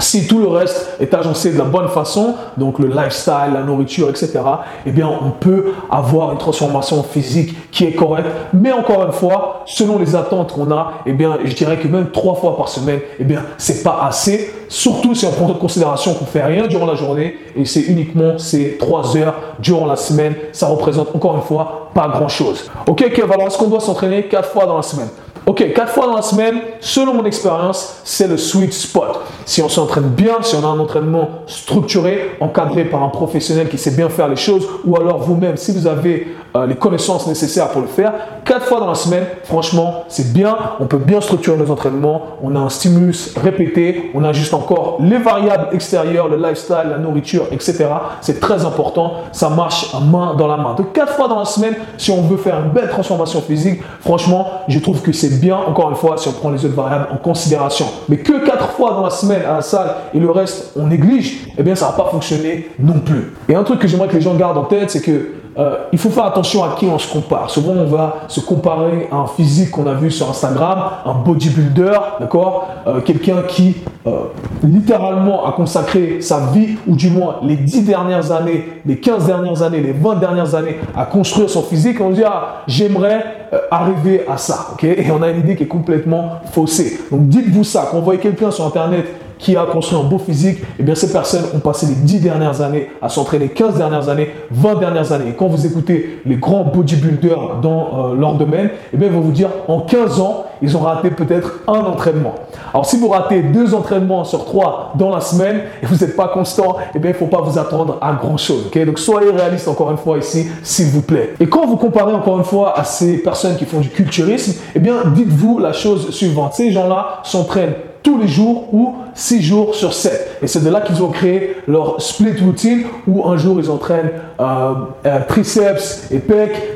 Si 0.00 0.26
tout 0.26 0.38
le 0.38 0.48
reste 0.48 0.96
est 0.98 1.12
agencé 1.14 1.52
de 1.52 1.58
la 1.58 1.64
bonne 1.64 1.88
façon, 1.88 2.34
donc 2.56 2.78
le 2.78 2.88
lifestyle, 2.88 3.52
la 3.52 3.62
nourriture, 3.62 4.08
etc., 4.08 4.40
eh 4.86 4.90
bien, 4.90 5.08
on 5.08 5.30
peut 5.30 5.72
avoir 5.90 6.32
une 6.32 6.38
transformation 6.38 7.02
physique 7.02 7.70
qui 7.70 7.84
est 7.84 7.92
correcte. 7.92 8.28
Mais 8.54 8.72
encore 8.72 9.04
une 9.04 9.12
fois, 9.12 9.62
selon 9.66 9.98
les 9.98 10.16
attentes 10.16 10.52
qu'on 10.52 10.70
a, 10.72 10.92
eh 11.06 11.12
bien, 11.12 11.38
je 11.44 11.54
dirais 11.54 11.76
que 11.78 11.86
même 11.86 12.10
trois 12.10 12.34
fois 12.34 12.56
par 12.56 12.68
semaine, 12.68 13.00
eh 13.18 13.24
bien, 13.24 13.42
c'est 13.58 13.82
pas 13.82 14.00
assez. 14.02 14.52
Surtout 14.68 15.14
si 15.14 15.26
on 15.26 15.32
prend 15.32 15.46
en 15.46 15.54
considération 15.54 16.14
qu'on 16.14 16.26
fait 16.26 16.44
rien 16.44 16.66
durant 16.66 16.86
la 16.86 16.94
journée 16.94 17.36
et 17.56 17.64
c'est 17.64 17.80
uniquement 17.82 18.38
ces 18.38 18.78
trois 18.78 19.16
heures 19.16 19.34
durant 19.58 19.86
la 19.86 19.96
semaine. 19.96 20.34
Ça 20.52 20.66
représente 20.66 21.14
encore 21.14 21.36
une 21.36 21.42
fois 21.42 21.90
pas 21.92 22.08
grand 22.08 22.28
chose. 22.28 22.70
Ok, 22.86 23.12
Kev, 23.12 23.32
alors 23.32 23.48
est-ce 23.48 23.58
qu'on 23.58 23.68
doit 23.68 23.80
s'entraîner 23.80 24.24
quatre 24.24 24.48
fois 24.48 24.66
dans 24.66 24.76
la 24.76 24.82
semaine? 24.82 25.08
Ok, 25.46 25.72
quatre 25.74 25.92
fois 25.92 26.06
dans 26.06 26.16
la 26.16 26.22
semaine, 26.22 26.56
selon 26.80 27.14
mon 27.14 27.24
expérience, 27.24 28.00
c'est 28.04 28.28
le 28.28 28.36
sweet 28.36 28.72
spot. 28.72 29.20
Si 29.46 29.62
on 29.62 29.68
s'entraîne 29.68 30.08
bien, 30.08 30.34
si 30.42 30.54
on 30.54 30.62
a 30.64 30.68
un 30.68 30.78
entraînement 30.78 31.30
structuré, 31.46 32.36
encadré 32.40 32.84
par 32.84 33.02
un 33.02 33.08
professionnel 33.08 33.68
qui 33.68 33.78
sait 33.78 33.92
bien 33.92 34.08
faire 34.10 34.28
les 34.28 34.36
choses, 34.36 34.68
ou 34.84 34.96
alors 34.96 35.18
vous-même, 35.18 35.56
si 35.56 35.72
vous 35.72 35.86
avez 35.86 36.28
euh, 36.56 36.66
les 36.66 36.74
connaissances 36.74 37.26
nécessaires 37.26 37.70
pour 37.70 37.80
le 37.80 37.86
faire, 37.86 38.12
quatre 38.44 38.66
fois 38.66 38.80
dans 38.80 38.88
la 38.88 38.94
semaine, 38.94 39.24
franchement, 39.44 40.04
c'est 40.08 40.32
bien. 40.32 40.56
On 40.78 40.86
peut 40.86 40.98
bien 40.98 41.20
structurer 41.20 41.56
nos 41.56 41.70
entraînements. 41.70 42.22
On 42.42 42.54
a 42.54 42.58
un 42.58 42.68
stimulus 42.68 43.34
répété. 43.36 44.10
On 44.14 44.24
a 44.24 44.32
juste 44.32 44.52
encore 44.52 44.98
les 45.00 45.18
variables 45.18 45.68
extérieures, 45.72 46.28
le 46.28 46.36
lifestyle, 46.36 46.88
la 46.90 46.98
nourriture, 46.98 47.46
etc. 47.50 47.86
C'est 48.20 48.40
très 48.40 48.64
important. 48.64 49.14
Ça 49.32 49.48
marche 49.48 49.94
main 49.94 50.34
dans 50.34 50.48
la 50.48 50.56
main. 50.56 50.74
Donc, 50.74 50.92
quatre 50.92 51.14
fois 51.14 51.28
dans 51.28 51.38
la 51.38 51.44
semaine, 51.44 51.74
si 51.96 52.10
on 52.10 52.22
veut 52.22 52.36
faire 52.36 52.58
une 52.58 52.70
belle 52.70 52.88
transformation 52.88 53.40
physique, 53.40 53.80
franchement, 54.00 54.62
je 54.68 54.78
trouve 54.80 55.00
que 55.02 55.12
c'est 55.12 55.29
bien, 55.38 55.56
encore 55.56 55.90
une 55.90 55.96
fois, 55.96 56.16
si 56.16 56.28
on 56.28 56.32
prend 56.32 56.50
les 56.50 56.64
autres 56.64 56.74
variables 56.74 57.08
en 57.12 57.16
considération. 57.16 57.86
Mais 58.08 58.16
que 58.16 58.44
quatre 58.44 58.70
fois 58.70 58.92
dans 58.92 59.02
la 59.02 59.10
semaine 59.10 59.42
à 59.42 59.54
la 59.54 59.62
salle 59.62 59.94
et 60.14 60.18
le 60.18 60.30
reste, 60.30 60.72
on 60.76 60.86
néglige, 60.86 61.46
eh 61.58 61.62
bien, 61.62 61.74
ça 61.74 61.92
ne 61.92 62.02
pas 62.02 62.08
fonctionner 62.10 62.70
non 62.78 63.00
plus. 63.00 63.32
Et 63.48 63.54
un 63.54 63.64
truc 63.64 63.80
que 63.80 63.88
j'aimerais 63.88 64.08
que 64.08 64.14
les 64.14 64.20
gens 64.20 64.34
gardent 64.34 64.58
en 64.58 64.64
tête, 64.64 64.90
c'est 64.90 65.02
que 65.02 65.39
euh, 65.58 65.76
il 65.92 65.98
faut 65.98 66.10
faire 66.10 66.24
attention 66.24 66.62
à 66.62 66.76
qui 66.76 66.86
on 66.86 66.98
se 66.98 67.12
compare. 67.12 67.50
Souvent, 67.50 67.72
on 67.72 67.86
va 67.86 68.16
se 68.28 68.40
comparer 68.40 69.08
à 69.10 69.16
un 69.16 69.26
physique 69.26 69.72
qu'on 69.72 69.86
a 69.86 69.94
vu 69.94 70.10
sur 70.10 70.30
Instagram, 70.30 70.78
un 71.04 71.14
bodybuilder, 71.14 71.92
d'accord 72.20 72.68
euh, 72.86 73.00
Quelqu'un 73.00 73.42
qui, 73.48 73.76
euh, 74.06 74.26
littéralement, 74.62 75.46
a 75.46 75.52
consacré 75.52 76.20
sa 76.20 76.46
vie, 76.52 76.76
ou 76.86 76.94
du 76.94 77.10
moins 77.10 77.36
les 77.42 77.56
10 77.56 77.82
dernières 77.82 78.30
années, 78.30 78.64
les 78.86 78.98
15 78.98 79.26
dernières 79.26 79.62
années, 79.62 79.80
les 79.80 79.92
20 79.92 80.16
dernières 80.16 80.54
années, 80.54 80.76
à 80.96 81.04
construire 81.04 81.50
son 81.50 81.62
physique. 81.62 82.00
On 82.00 82.10
dit, 82.10 82.22
ah, 82.24 82.62
j'aimerais 82.68 83.24
arriver 83.70 84.24
à 84.28 84.36
ça, 84.36 84.68
ok 84.72 84.84
Et 84.84 85.10
on 85.10 85.20
a 85.22 85.30
une 85.30 85.40
idée 85.40 85.56
qui 85.56 85.64
est 85.64 85.68
complètement 85.68 86.40
faussée. 86.52 87.00
Donc, 87.10 87.28
dites-vous 87.28 87.64
ça. 87.64 87.88
Quand 87.90 87.98
vous 87.98 88.04
voyez 88.04 88.20
quelqu'un 88.20 88.52
sur 88.52 88.66
Internet 88.66 89.06
qui 89.40 89.56
a 89.56 89.64
construit 89.64 89.98
un 89.98 90.04
beau 90.04 90.18
physique, 90.18 90.58
eh 90.78 90.82
bien 90.82 90.94
ces 90.94 91.10
personnes 91.10 91.44
ont 91.54 91.60
passé 91.60 91.86
les 91.86 91.94
10 91.94 92.20
dernières 92.20 92.60
années 92.60 92.90
à 93.00 93.08
s'entraîner, 93.08 93.48
15 93.48 93.76
dernières 93.76 94.08
années, 94.08 94.30
20 94.50 94.78
dernières 94.78 95.12
années. 95.12 95.30
Et 95.30 95.32
quand 95.34 95.48
vous 95.48 95.66
écoutez 95.66 96.20
les 96.26 96.36
grands 96.36 96.64
bodybuilders 96.64 97.56
dans 97.62 98.10
euh, 98.10 98.14
leur 98.14 98.34
domaine, 98.34 98.70
eh 98.92 98.96
bien 98.96 99.08
ils 99.08 99.14
vont 99.14 99.20
vous 99.20 99.32
dire 99.32 99.48
en 99.66 99.80
15 99.80 100.20
ans, 100.20 100.44
ils 100.62 100.76
ont 100.76 100.80
raté 100.80 101.10
peut-être 101.10 101.60
un 101.66 101.80
entraînement. 101.80 102.34
Alors 102.72 102.84
si 102.84 102.98
vous 102.98 103.08
ratez 103.08 103.42
deux 103.42 103.74
entraînements 103.74 104.24
sur 104.24 104.44
trois 104.44 104.92
dans 104.96 105.10
la 105.10 105.22
semaine 105.22 105.62
et 105.82 105.86
vous 105.86 105.96
n'êtes 105.96 106.16
pas 106.16 106.28
constant, 106.28 106.76
eh 106.94 106.98
bien 106.98 107.10
il 107.10 107.14
ne 107.14 107.18
faut 107.18 107.26
pas 107.26 107.40
vous 107.40 107.58
attendre 107.58 107.98
à 108.02 108.12
grand 108.12 108.36
chose. 108.36 108.66
ok? 108.66 108.84
Donc 108.84 108.98
soyez 108.98 109.30
réaliste 109.30 109.68
encore 109.68 109.90
une 109.90 109.96
fois 109.96 110.18
ici, 110.18 110.48
s'il 110.62 110.88
vous 110.88 111.02
plaît. 111.02 111.34
Et 111.40 111.46
quand 111.46 111.66
vous 111.66 111.76
comparez 111.76 112.12
encore 112.12 112.36
une 112.36 112.44
fois 112.44 112.78
à 112.78 112.84
ces 112.84 113.18
personnes 113.18 113.56
qui 113.56 113.64
font 113.64 113.80
du 113.80 113.88
culturisme, 113.88 114.60
eh 114.74 114.78
bien 114.78 114.96
dites-vous 115.14 115.58
la 115.58 115.72
chose 115.72 116.10
suivante. 116.10 116.52
Ces 116.54 116.70
gens-là 116.70 117.20
s'entraînent 117.22 117.74
tous 118.02 118.18
les 118.18 118.28
jours 118.28 118.72
ou 118.72 118.94
6 119.14 119.42
jours 119.42 119.74
sur 119.74 119.92
7. 119.92 120.38
Et 120.42 120.46
c'est 120.46 120.64
de 120.64 120.70
là 120.70 120.80
qu'ils 120.80 121.02
ont 121.02 121.08
créé 121.08 121.56
leur 121.66 122.00
split 122.00 122.40
routine 122.42 122.84
où 123.06 123.28
un 123.28 123.36
jour 123.36 123.58
ils 123.58 123.70
entraînent 123.70 124.10
euh, 124.40 124.72
euh, 125.04 125.18
triceps 125.28 126.10
et 126.10 126.22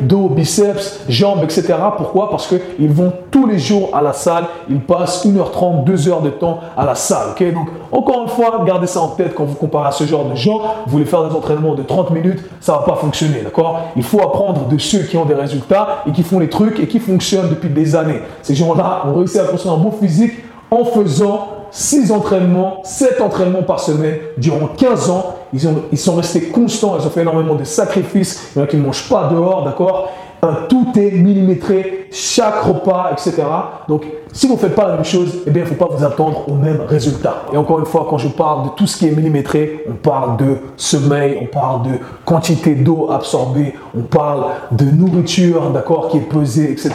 dos, 0.00 0.28
biceps, 0.28 1.00
jambes, 1.08 1.42
etc. 1.44 1.74
Pourquoi? 1.96 2.30
Parce 2.30 2.46
qu'ils 2.46 2.90
vont 2.90 3.12
tous 3.30 3.46
les 3.46 3.58
jours 3.58 3.90
à 3.94 4.02
la 4.02 4.12
salle, 4.12 4.44
ils 4.68 4.80
passent 4.80 5.24
1h30, 5.24 5.84
2h 5.84 6.22
de 6.22 6.30
temps 6.30 6.60
à 6.76 6.84
la 6.84 6.94
salle. 6.94 7.28
Donc 7.54 7.68
encore 7.90 8.22
une 8.22 8.28
fois, 8.28 8.62
gardez 8.66 8.86
ça 8.86 9.00
en 9.00 9.08
tête 9.08 9.34
quand 9.34 9.44
vous 9.44 9.54
comparez 9.54 9.88
à 9.88 9.92
ce 9.92 10.04
genre 10.04 10.26
de 10.26 10.34
gens. 10.34 10.60
Vous 10.86 10.92
voulez 10.92 11.04
faire 11.04 11.26
des 11.28 11.34
entraînements 11.34 11.74
de 11.74 11.82
30 11.82 12.10
minutes, 12.10 12.40
ça 12.60 12.72
ne 12.72 12.78
va 12.78 12.84
pas 12.84 12.96
fonctionner. 12.96 13.40
D'accord? 13.42 13.80
Il 13.96 14.02
faut 14.02 14.20
apprendre 14.20 14.66
de 14.68 14.78
ceux 14.78 15.00
qui 15.00 15.16
ont 15.16 15.24
des 15.24 15.34
résultats 15.34 16.02
et 16.06 16.12
qui 16.12 16.22
font 16.22 16.38
les 16.38 16.48
trucs 16.48 16.80
et 16.80 16.86
qui 16.86 16.98
fonctionnent 16.98 17.48
depuis 17.48 17.70
des 17.70 17.96
années. 17.96 18.20
Ces 18.42 18.54
gens-là 18.54 19.04
ont 19.06 19.14
réussi 19.14 19.38
à 19.38 19.44
construire 19.44 19.74
un 19.74 19.78
bon 19.78 19.92
physique 19.92 20.32
en 20.74 20.84
faisant 20.84 21.48
6 21.70 22.12
entraînements, 22.12 22.80
7 22.84 23.20
entraînements 23.20 23.62
par 23.62 23.80
semaine 23.80 24.18
durant 24.36 24.66
15 24.66 25.10
ans. 25.10 25.36
Ils, 25.52 25.66
ont, 25.68 25.82
ils 25.92 25.98
sont 25.98 26.16
restés 26.16 26.48
constants, 26.48 26.96
ils 26.98 27.06
ont 27.06 27.10
fait 27.10 27.22
énormément 27.22 27.54
de 27.54 27.64
sacrifices. 27.64 28.50
Il 28.54 28.58
y 28.58 28.62
en 28.62 28.64
a 28.64 28.66
qui 28.68 28.76
ne 28.76 28.82
mangent 28.82 29.08
pas 29.08 29.28
dehors, 29.32 29.64
d'accord? 29.64 30.10
Tout 30.68 30.88
est 30.96 31.10
millimétré, 31.12 32.08
chaque 32.12 32.60
repas, 32.62 33.12
etc. 33.12 33.42
Donc, 33.88 34.04
si 34.34 34.48
vous 34.48 34.54
ne 34.54 34.58
faites 34.58 34.74
pas 34.74 34.88
la 34.88 34.94
même 34.96 35.04
chose, 35.04 35.32
eh 35.46 35.50
bien, 35.50 35.62
il 35.62 35.70
ne 35.70 35.74
faut 35.76 35.86
pas 35.86 35.94
vous 35.94 36.04
attendre 36.04 36.48
au 36.48 36.54
même 36.54 36.80
résultat. 36.88 37.44
Et 37.52 37.56
encore 37.56 37.78
une 37.78 37.86
fois, 37.86 38.04
quand 38.10 38.18
je 38.18 38.26
parle 38.26 38.64
de 38.64 38.68
tout 38.70 38.88
ce 38.88 38.96
qui 38.96 39.06
est 39.06 39.12
millimétré, 39.12 39.84
on 39.88 39.94
parle 39.94 40.36
de 40.38 40.56
sommeil, 40.76 41.38
on 41.40 41.46
parle 41.46 41.82
de 41.84 41.90
quantité 42.24 42.74
d'eau 42.74 43.10
absorbée, 43.12 43.74
on 43.96 44.02
parle 44.02 44.46
de 44.72 44.86
nourriture, 44.86 45.70
d'accord, 45.70 46.08
qui 46.08 46.16
est 46.16 46.28
pesée, 46.28 46.72
etc. 46.72 46.94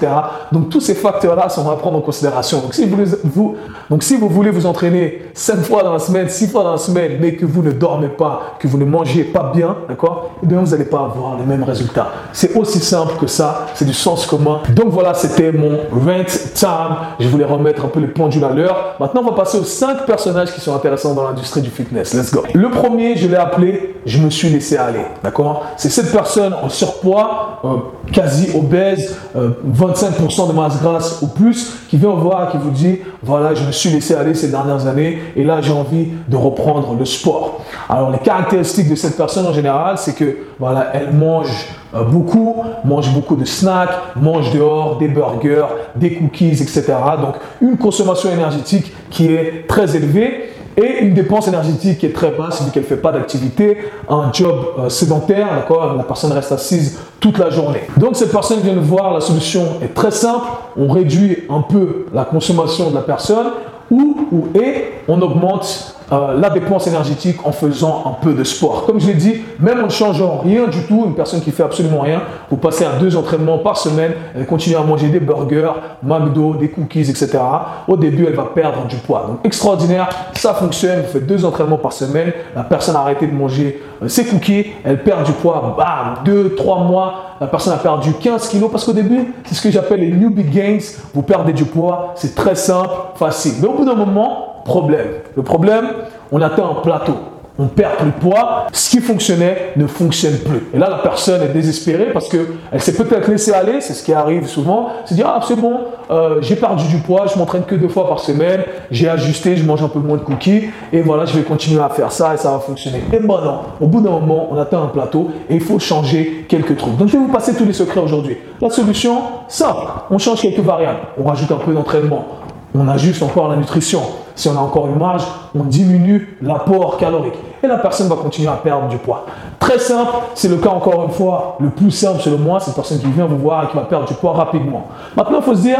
Donc, 0.51 0.67
tous 0.67 0.81
ces 0.81 0.96
facteurs-là 0.96 1.48
sont 1.48 1.69
à 1.69 1.77
prendre 1.77 1.98
en 1.98 2.01
considération. 2.01 2.60
Donc 2.60 2.74
si 2.74 2.86
vous, 3.24 3.55
donc, 3.89 4.03
si 4.03 4.17
vous 4.17 4.27
voulez 4.27 4.51
vous 4.51 4.65
entraîner 4.65 5.22
5 5.34 5.60
fois 5.62 5.84
dans 5.84 5.93
la 5.93 6.00
semaine, 6.00 6.27
6 6.27 6.50
fois 6.50 6.63
dans 6.63 6.74
la 6.74 6.77
semaine, 6.77 7.19
mais 7.22 7.36
que 7.36 7.46
vous 7.46 7.63
ne 7.63 7.72
dormez 7.72 8.10
pas, 8.10 8.55
que 8.60 8.67
vous 8.67 8.77
ne 8.77 8.84
mangez 8.84 9.24
pas 9.24 9.53
bien, 9.55 9.77
d'accord, 9.88 10.31
eh 10.43 10.46
bien, 10.46 10.60
vous 10.60 10.72
n'allez 10.72 10.84
pas 10.84 11.05
avoir 11.05 11.38
les 11.38 11.46
mêmes 11.46 11.63
résultats. 11.63 12.10
C'est 12.34 12.53
aussi 12.58 12.79
simple 12.79 13.13
que 13.17 13.27
ça, 13.27 13.67
c'est 13.75 13.86
du 13.86 13.93
sens 13.93 14.25
commun. 14.25 14.60
Donc, 14.72 14.89
voilà, 14.89 15.13
c'était 15.13 15.53
mon 15.53 15.77
rent 15.89 16.25
time 16.53 17.28
voulais 17.31 17.45
remettre 17.45 17.86
un 17.86 17.88
peu 17.88 18.00
les 18.00 18.07
pendules 18.07 18.43
à 18.43 18.50
l'heure. 18.50 18.95
Maintenant, 19.00 19.21
on 19.21 19.29
va 19.29 19.36
passer 19.36 19.57
aux 19.57 19.63
cinq 19.63 20.05
personnages 20.05 20.53
qui 20.53 20.62
sont 20.62 20.75
intéressants 20.75 21.13
dans 21.13 21.24
l'industrie 21.24 21.62
du 21.62 21.69
fitness. 21.69 22.13
Let's 22.13 22.33
go. 22.33 22.43
Le 22.53 22.69
premier, 22.69 23.15
je 23.15 23.27
l'ai 23.27 23.36
appelé 23.36 23.95
Je 24.05 24.19
me 24.19 24.29
suis 24.29 24.50
laissé 24.50 24.77
aller. 24.77 25.05
D'accord? 25.24 25.65
C'est 25.77 25.89
cette 25.89 26.12
personne 26.12 26.53
en 26.53 26.69
surpoids, 26.69 27.59
euh, 27.63 27.77
quasi 28.12 28.50
obèse, 28.55 29.17
25% 29.36 29.36
euh, 29.36 30.48
de 30.48 30.53
masse 30.53 30.81
grasse 30.81 31.21
ou 31.21 31.27
plus, 31.27 31.74
qui 31.89 31.98
vient 31.98 32.12
voir, 32.12 32.51
qui 32.51 32.57
vous 32.57 32.71
dit 32.71 33.00
Voilà, 33.24 33.53
je 33.53 33.63
me 33.65 33.71
suis 33.71 33.89
laissé 33.89 34.15
aller 34.15 34.33
ces 34.33 34.50
dernières 34.50 34.88
années 34.88 35.19
et 35.36 35.43
là, 35.43 35.62
j'ai 35.62 35.74
envie 35.74 36.07
de 36.27 36.36
reprendre 36.36 36.95
le 36.98 37.05
sport. 37.05 37.62
Alors, 37.89 38.12
les 38.12 38.19
caractéristiques 38.19 38.89
de 38.89 38.95
cette 38.95 39.17
personne 39.17 39.45
en 39.45 39.53
général, 39.53 39.98
c'est 39.98 40.13
que 40.13 40.38
voilà, 40.59 40.88
elle 40.93 41.13
mange 41.13 41.67
euh, 41.96 42.03
beaucoup, 42.03 42.63
mange 42.84 43.13
beaucoup 43.13 43.36
de 43.36 43.46
snacks, 43.46 43.89
mange 44.15 44.53
dehors, 44.53 44.98
des 44.98 45.08
burgers, 45.08 45.65
des 45.96 46.13
cookies, 46.13 46.62
etc. 46.62 46.84
Donc 47.22 47.36
une 47.62 47.77
consommation 47.77 48.31
énergétique 48.31 48.93
qui 49.10 49.27
est 49.27 49.65
très 49.67 49.96
élevée 49.96 50.50
et 50.77 51.00
une 51.01 51.13
dépense 51.13 51.48
énergétique 51.48 51.98
qui 51.98 52.05
est 52.05 52.13
très 52.13 52.31
basse 52.31 52.63
vu 52.63 52.72
qu'elle 52.72 52.84
ne 52.84 52.88
fait 52.88 52.98
pas 52.98 53.12
d'activité, 53.12 53.77
un 54.08 54.31
job 54.31 54.55
euh, 54.77 54.89
sédentaire, 54.89 55.48
d'accord 55.55 55.96
La 55.96 56.03
personne 56.03 56.31
reste 56.31 56.51
assise 56.51 57.00
toute 57.19 57.38
la 57.38 57.50
journée. 57.50 57.81
Donc 57.98 58.15
cette 58.15 58.31
personne 58.31 58.60
vient 58.60 58.75
de 58.75 58.79
voir, 58.79 59.13
la 59.13 59.22
solution 59.22 59.63
est 59.84 59.93
très 59.93 60.12
simple, 60.12 60.46
on 60.77 60.88
réduit 60.88 61.39
un 61.50 61.62
peu 61.62 62.05
la 62.13 62.24
consommation 62.24 62.91
de 62.91 62.96
la 62.96 63.01
personne 63.01 63.48
ou, 63.91 64.27
ou 64.31 64.48
et 64.58 64.86
on 65.08 65.22
augmente 65.22 65.96
euh, 66.11 66.39
la 66.39 66.49
dépense 66.49 66.87
énergétique 66.87 67.37
en 67.45 67.51
faisant 67.51 68.03
un 68.05 68.23
peu 68.23 68.33
de 68.33 68.43
sport. 68.43 68.85
Comme 68.85 68.99
je 68.99 69.07
l'ai 69.07 69.13
dit, 69.13 69.41
même 69.59 69.79
en 69.79 69.83
ne 69.83 69.89
changeant 69.89 70.39
rien 70.43 70.67
du 70.67 70.83
tout, 70.83 71.03
une 71.05 71.15
personne 71.15 71.41
qui 71.41 71.51
fait 71.51 71.63
absolument 71.63 72.01
rien, 72.01 72.21
vous 72.49 72.57
passez 72.57 72.85
à 72.85 72.93
deux 72.99 73.15
entraînements 73.15 73.59
par 73.59 73.77
semaine, 73.77 74.13
elle 74.35 74.45
continue 74.45 74.75
à 74.75 74.81
manger 74.81 75.09
des 75.09 75.19
burgers, 75.19 75.71
McDo, 76.01 76.55
des 76.55 76.69
cookies, 76.69 77.09
etc. 77.09 77.39
Au 77.87 77.95
début, 77.95 78.25
elle 78.25 78.35
va 78.35 78.45
perdre 78.45 78.87
du 78.87 78.95
poids. 78.95 79.25
Donc 79.27 79.39
extraordinaire, 79.43 80.09
ça 80.33 80.53
fonctionne, 80.53 81.01
vous 81.01 81.11
faites 81.11 81.27
deux 81.27 81.45
entraînements 81.45 81.77
par 81.77 81.93
semaine, 81.93 82.31
la 82.55 82.63
personne 82.63 82.95
a 82.95 82.99
arrêté 82.99 83.27
de 83.27 83.33
manger 83.33 83.81
euh, 84.01 84.07
ses 84.07 84.25
cookies, 84.25 84.65
elle 84.83 85.03
perd 85.03 85.25
du 85.25 85.31
poids, 85.33 85.75
bam, 85.77 86.23
deux, 86.25 86.55
trois 86.55 86.79
mois, 86.79 87.35
la 87.39 87.47
personne 87.47 87.73
a 87.73 87.77
perdu 87.77 88.13
15 88.13 88.49
kilos 88.49 88.69
parce 88.71 88.83
qu'au 88.83 88.93
début, 88.93 89.33
c'est 89.45 89.55
ce 89.55 89.61
que 89.61 89.71
j'appelle 89.71 90.01
les 90.01 90.11
newbie 90.11 90.43
gains, 90.43 90.79
vous 91.13 91.21
perdez 91.21 91.53
du 91.53 91.65
poids, 91.65 92.13
c'est 92.15 92.35
très 92.35 92.55
simple, 92.55 92.89
facile. 93.15 93.53
Mais 93.61 93.67
au 93.67 93.73
bout 93.73 93.85
d'un 93.85 93.95
moment, 93.95 94.49
problème. 94.63 95.07
Le 95.35 95.43
problème, 95.43 95.87
on 96.31 96.41
atteint 96.41 96.65
un 96.65 96.81
plateau. 96.81 97.15
On 97.61 97.67
perd 97.67 97.97
plus 97.97 98.05
de 98.05 98.11
poids, 98.11 98.67
ce 98.71 98.89
qui 98.89 99.01
fonctionnait 99.01 99.73
ne 99.75 99.85
fonctionne 99.85 100.37
plus. 100.37 100.61
Et 100.73 100.77
là, 100.79 100.89
la 100.89 100.99
personne 100.99 101.41
est 101.41 101.51
désespérée 101.51 102.13
parce 102.13 102.29
qu'elle 102.29 102.79
s'est 102.79 102.93
peut-être 102.93 103.29
laissée 103.29 103.51
aller, 103.51 103.81
c'est 103.81 103.93
ce 103.93 104.01
qui 104.01 104.13
arrive 104.13 104.47
souvent, 104.47 104.87
se 105.03 105.13
dire 105.13 105.25
Ah, 105.27 105.41
c'est 105.45 105.59
bon, 105.59 105.81
euh, 106.09 106.37
j'ai 106.39 106.55
perdu 106.55 106.87
du 106.87 106.99
poids, 106.99 107.25
je 107.27 107.37
m'entraîne 107.37 107.63
que 107.63 107.75
deux 107.75 107.89
fois 107.89 108.07
par 108.07 108.19
semaine, 108.19 108.63
j'ai 108.91 109.09
ajusté, 109.09 109.57
je 109.57 109.65
mange 109.65 109.83
un 109.83 109.89
peu 109.89 109.99
moins 109.99 110.15
de 110.15 110.21
cookies, 110.21 110.69
et 110.93 111.01
voilà, 111.01 111.25
je 111.25 111.37
vais 111.37 111.43
continuer 111.43 111.81
à 111.81 111.89
faire 111.89 112.13
ça 112.13 112.33
et 112.33 112.37
ça 112.37 112.51
va 112.51 112.59
fonctionner. 112.59 113.03
Et 113.11 113.19
maintenant, 113.19 113.63
au 113.81 113.87
bout 113.87 113.99
d'un 113.99 114.11
moment, 114.11 114.47
on 114.51 114.57
atteint 114.57 114.81
un 114.81 114.87
plateau 114.87 115.29
et 115.49 115.55
il 115.55 115.61
faut 115.61 115.79
changer 115.79 116.45
quelques 116.47 116.77
trucs. 116.77 116.95
Donc, 116.95 117.09
je 117.09 117.17
vais 117.17 117.19
vous 117.19 117.27
passer 117.33 117.53
tous 117.53 117.65
les 117.65 117.73
secrets 117.73 117.99
aujourd'hui. 117.99 118.37
La 118.61 118.69
solution, 118.69 119.21
simple, 119.49 119.85
on 120.09 120.17
change 120.17 120.41
quelques 120.41 120.59
variables, 120.59 120.99
on 121.21 121.27
rajoute 121.27 121.51
un 121.51 121.57
peu 121.57 121.73
d'entraînement, 121.73 122.25
on 122.73 122.87
ajuste 122.87 123.21
encore 123.21 123.49
la 123.49 123.57
nutrition. 123.57 124.01
Si 124.39 124.48
on 124.48 124.55
a 124.55 124.62
encore 124.62 124.88
une 124.88 124.96
marge, 124.96 125.24
on 125.53 125.65
diminue 125.65 126.38
l'apport 126.41 126.96
calorique. 126.96 127.34
Et 127.62 127.67
la 127.67 127.77
personne 127.77 128.08
va 128.08 128.15
continuer 128.15 128.48
à 128.48 128.53
perdre 128.53 128.88
du 128.88 128.96
poids. 128.96 129.25
Très 129.60 129.77
simple, 129.77 130.13
c'est 130.34 130.48
le 130.48 130.55
cas 130.55 130.69
encore 130.69 131.03
une 131.03 131.12
fois, 131.12 131.58
le 131.60 131.69
plus 131.69 131.91
simple 131.91 132.22
selon 132.22 132.38
moi, 132.38 132.62
c'est 132.62 132.72
une 132.72 132.75
personne 132.75 133.00
qui 133.00 133.08
vient 133.08 133.25
vous 133.25 133.38
voir 133.38 133.65
et 133.65 133.67
qui 133.67 133.75
va 133.75 133.81
perdre 133.81 134.08
du 134.08 134.13
poids 134.13 134.31
rapidement. 134.31 134.88
Maintenant, 135.17 135.39
il 135.39 135.43
faut 135.43 135.55
se 135.55 135.63
dire 135.63 135.79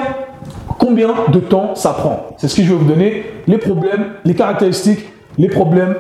combien 0.78 1.08
de 1.30 1.40
temps 1.40 1.74
ça 1.76 1.92
prend. 1.92 2.32
C'est 2.36 2.50
ce 2.50 2.58
que 2.58 2.64
je 2.64 2.74
vais 2.74 2.76
vous 2.76 2.90
donner, 2.90 3.24
les 3.48 3.60
problèmes, 3.60 4.08
les 4.26 4.36
caractéristiques, 4.36 5.06
les 5.38 5.48
problèmes, 5.48 5.96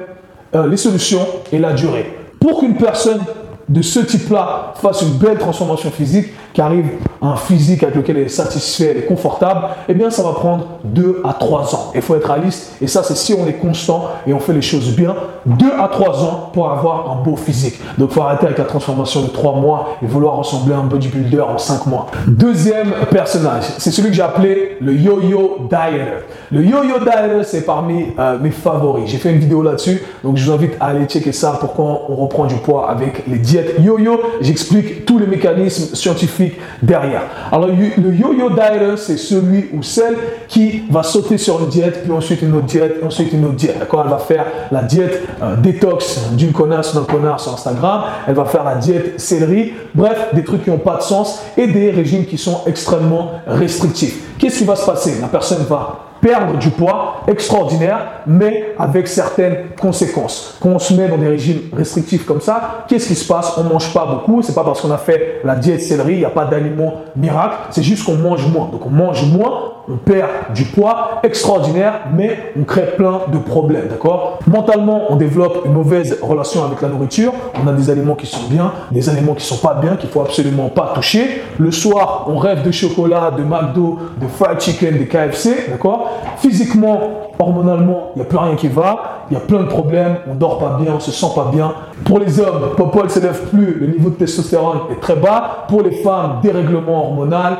euh, 0.53 0.67
les 0.67 0.75
solutions 0.75 1.25
et 1.53 1.59
la 1.59 1.71
durée. 1.71 2.13
Pour 2.41 2.59
qu'une 2.59 2.75
personne 2.75 3.21
de 3.69 3.81
ce 3.81 3.99
type-là 3.99 4.73
fasse 4.75 5.03
une 5.03 5.13
belle 5.13 5.37
transformation 5.37 5.91
physique, 5.91 6.27
qui 6.53 6.61
arrive 6.61 6.85
à 7.21 7.27
un 7.27 7.35
physique 7.35 7.83
avec 7.83 7.95
lequel 7.95 8.17
elle 8.17 8.25
est 8.25 8.29
satisfait, 8.29 8.89
elle 8.91 8.97
est 8.97 9.05
confortable, 9.05 9.67
eh 9.87 9.93
bien 9.93 10.09
ça 10.09 10.23
va 10.23 10.31
prendre 10.31 10.65
2 10.83 11.21
à 11.23 11.33
3 11.33 11.75
ans. 11.75 11.91
Il 11.93 12.01
faut 12.01 12.15
être 12.15 12.27
réaliste, 12.27 12.73
et 12.81 12.87
ça 12.87 13.03
c'est 13.03 13.15
si 13.15 13.33
on 13.33 13.45
est 13.47 13.53
constant 13.53 14.05
et 14.25 14.33
on 14.33 14.39
fait 14.39 14.53
les 14.53 14.61
choses 14.61 14.95
bien, 14.95 15.15
2 15.45 15.65
à 15.79 15.87
3 15.87 16.23
ans 16.23 16.49
pour 16.53 16.71
avoir 16.71 17.11
un 17.11 17.23
beau 17.23 17.35
physique. 17.35 17.79
Donc 17.97 18.09
il 18.11 18.15
faut 18.15 18.21
arrêter 18.21 18.45
avec 18.45 18.57
la 18.57 18.65
transformation 18.65 19.21
de 19.21 19.27
3 19.27 19.55
mois 19.55 19.97
et 20.01 20.07
vouloir 20.07 20.35
ressembler 20.37 20.73
à 20.73 20.79
un 20.79 20.83
bodybuilder 20.83 21.41
en 21.41 21.57
5 21.57 21.85
mois. 21.85 22.07
Deuxième 22.27 22.91
personnage, 23.11 23.65
c'est 23.77 23.91
celui 23.91 24.09
que 24.09 24.15
j'ai 24.15 24.23
appelé 24.23 24.77
le 24.81 24.93
yo-yo 24.93 25.67
dieter. 25.69 26.25
Le 26.51 26.63
yo-yo 26.63 26.99
dieter, 26.99 27.43
c'est 27.43 27.65
parmi 27.65 28.07
euh, 28.17 28.39
mes 28.39 28.51
favoris. 28.51 29.09
J'ai 29.09 29.17
fait 29.17 29.31
une 29.31 29.39
vidéo 29.39 29.61
là-dessus, 29.61 30.01
donc 30.23 30.37
je 30.37 30.45
vous 30.45 30.51
invite 30.51 30.73
à 30.79 30.87
aller 30.87 31.05
checker 31.05 31.31
ça, 31.31 31.57
pourquoi 31.59 32.01
on 32.09 32.15
reprend 32.15 32.45
du 32.45 32.55
poids 32.55 32.89
avec 32.89 33.27
les 33.27 33.37
diètes 33.37 33.58
yo-yo. 33.79 34.21
J'explique 34.41 35.05
tous 35.05 35.19
les 35.19 35.27
mécanismes 35.27 35.95
scientifiques 35.95 36.55
derrière. 36.81 37.23
Alors 37.51 37.67
le 37.67 38.13
yo-yo 38.13 38.49
dieter, 38.49 38.97
c'est 38.97 39.17
celui 39.17 39.65
ou 39.73 39.83
celle 39.83 40.15
qui 40.47 40.83
va 40.89 41.03
sauter 41.03 41.37
sur 41.37 41.59
une 41.61 41.69
diète, 41.69 42.03
puis 42.03 42.11
ensuite 42.11 42.41
une 42.41 42.55
autre 42.55 42.65
diète, 42.65 42.95
ensuite 43.03 43.33
une 43.33 43.45
autre 43.45 43.55
diète. 43.55 43.79
D'accord? 43.79 44.03
Elle 44.05 44.11
va 44.11 44.17
faire 44.17 44.45
la 44.71 44.83
diète 44.83 45.21
euh, 45.41 45.55
détox 45.55 46.31
d'une 46.33 46.51
connasse 46.51 46.93
d'un 46.95 47.03
connard 47.03 47.39
sur 47.39 47.53
Instagram. 47.53 48.03
Elle 48.27 48.35
va 48.35 48.45
faire 48.45 48.63
la 48.63 48.75
diète 48.75 49.19
céleri. 49.19 49.73
Bref, 49.93 50.29
des 50.33 50.43
trucs 50.43 50.63
qui 50.63 50.69
n'ont 50.69 50.77
pas 50.77 50.97
de 50.97 51.03
sens 51.03 51.41
et 51.57 51.67
des 51.67 51.91
régimes 51.91 52.25
qui 52.25 52.37
sont 52.37 52.61
extrêmement 52.65 53.31
restrictifs. 53.47 54.37
Qu'est-ce 54.37 54.59
qui 54.59 54.65
va 54.65 54.75
se 54.75 54.85
passer? 54.85 55.15
La 55.21 55.27
personne 55.27 55.65
va 55.69 56.08
perdre 56.21 56.57
du 56.57 56.69
poids 56.69 57.21
extraordinaire, 57.27 58.23
mais 58.27 58.73
avec 58.77 59.07
certaines 59.07 59.69
conséquences. 59.79 60.57
Quand 60.61 60.69
on 60.69 60.79
se 60.79 60.93
met 60.93 61.07
dans 61.07 61.17
des 61.17 61.27
régimes 61.27 61.61
restrictifs 61.73 62.25
comme 62.25 62.41
ça, 62.41 62.85
qu'est-ce 62.87 63.07
qui 63.07 63.15
se 63.15 63.27
passe? 63.27 63.57
On 63.57 63.63
mange 63.63 63.93
pas 63.93 64.05
beaucoup. 64.05 64.41
C'est 64.41 64.55
pas 64.55 64.63
parce 64.63 64.81
qu'on 64.81 64.91
a 64.91 64.97
fait 64.97 65.41
la 65.43 65.55
diète 65.55 65.81
céleri, 65.81 66.13
il 66.13 66.19
n'y 66.19 66.25
a 66.25 66.29
pas 66.29 66.45
d'aliment 66.45 67.01
miracle. 67.15 67.55
C'est 67.71 67.83
juste 67.83 68.05
qu'on 68.05 68.15
mange 68.15 68.45
moins. 68.47 68.69
Donc 68.71 68.85
on 68.85 68.89
mange 68.89 69.25
moins, 69.25 69.73
on 69.89 69.97
perd 69.97 70.29
du 70.53 70.65
poids 70.65 71.19
extraordinaire, 71.23 72.01
mais 72.13 72.37
on 72.59 72.63
crée 72.63 72.95
plein 72.95 73.21
de 73.31 73.37
problèmes, 73.39 73.87
d'accord? 73.89 74.39
Mentalement, 74.47 75.03
on 75.09 75.15
développe 75.15 75.63
une 75.65 75.73
mauvaise 75.73 76.19
relation 76.21 76.63
avec 76.63 76.81
la 76.81 76.89
nourriture. 76.89 77.33
On 77.61 77.67
a 77.67 77.73
des 77.73 77.89
aliments 77.89 78.15
qui 78.15 78.27
sont 78.27 78.47
bien, 78.49 78.71
des 78.91 79.09
aliments 79.09 79.33
qui 79.33 79.45
sont 79.45 79.57
pas 79.57 79.73
bien, 79.75 79.95
qu'il 79.95 80.09
faut 80.09 80.21
absolument 80.21 80.69
pas 80.69 80.91
toucher. 80.93 81.41
Le 81.57 81.71
soir, 81.71 82.25
on 82.27 82.37
rêve 82.37 82.63
de 82.63 82.71
chocolat, 82.71 83.31
de 83.31 83.43
McDo, 83.43 83.97
de 84.21 84.27
fried 84.27 84.59
chicken, 84.59 84.97
de 84.99 85.05
KFC, 85.05 85.69
d'accord? 85.69 86.11
Physiquement, 86.37 87.31
hormonalement, 87.39 88.11
il 88.15 88.19
n'y 88.19 88.21
a 88.21 88.29
plus 88.29 88.37
rien 88.37 88.55
qui 88.55 88.67
va. 88.67 89.25
Il 89.31 89.33
y 89.33 89.37
a 89.37 89.41
plein 89.41 89.61
de 89.61 89.67
problèmes. 89.67 90.17
On 90.29 90.35
dort 90.35 90.59
pas 90.59 90.77
bien, 90.79 90.93
on 90.95 90.99
se 90.99 91.11
sent 91.11 91.31
pas 91.35 91.49
bien. 91.51 91.73
Pour 92.05 92.19
les 92.19 92.39
hommes, 92.39 92.71
Popo 92.77 93.03
ne 93.03 93.09
s'élève 93.09 93.49
plus. 93.49 93.79
Le 93.79 93.87
niveau 93.87 94.09
de 94.09 94.15
testostérone 94.15 94.79
est 94.91 94.99
très 94.99 95.15
bas. 95.15 95.65
Pour 95.67 95.81
les 95.81 95.91
femmes, 95.91 96.39
dérèglement 96.43 97.05
hormonal 97.05 97.57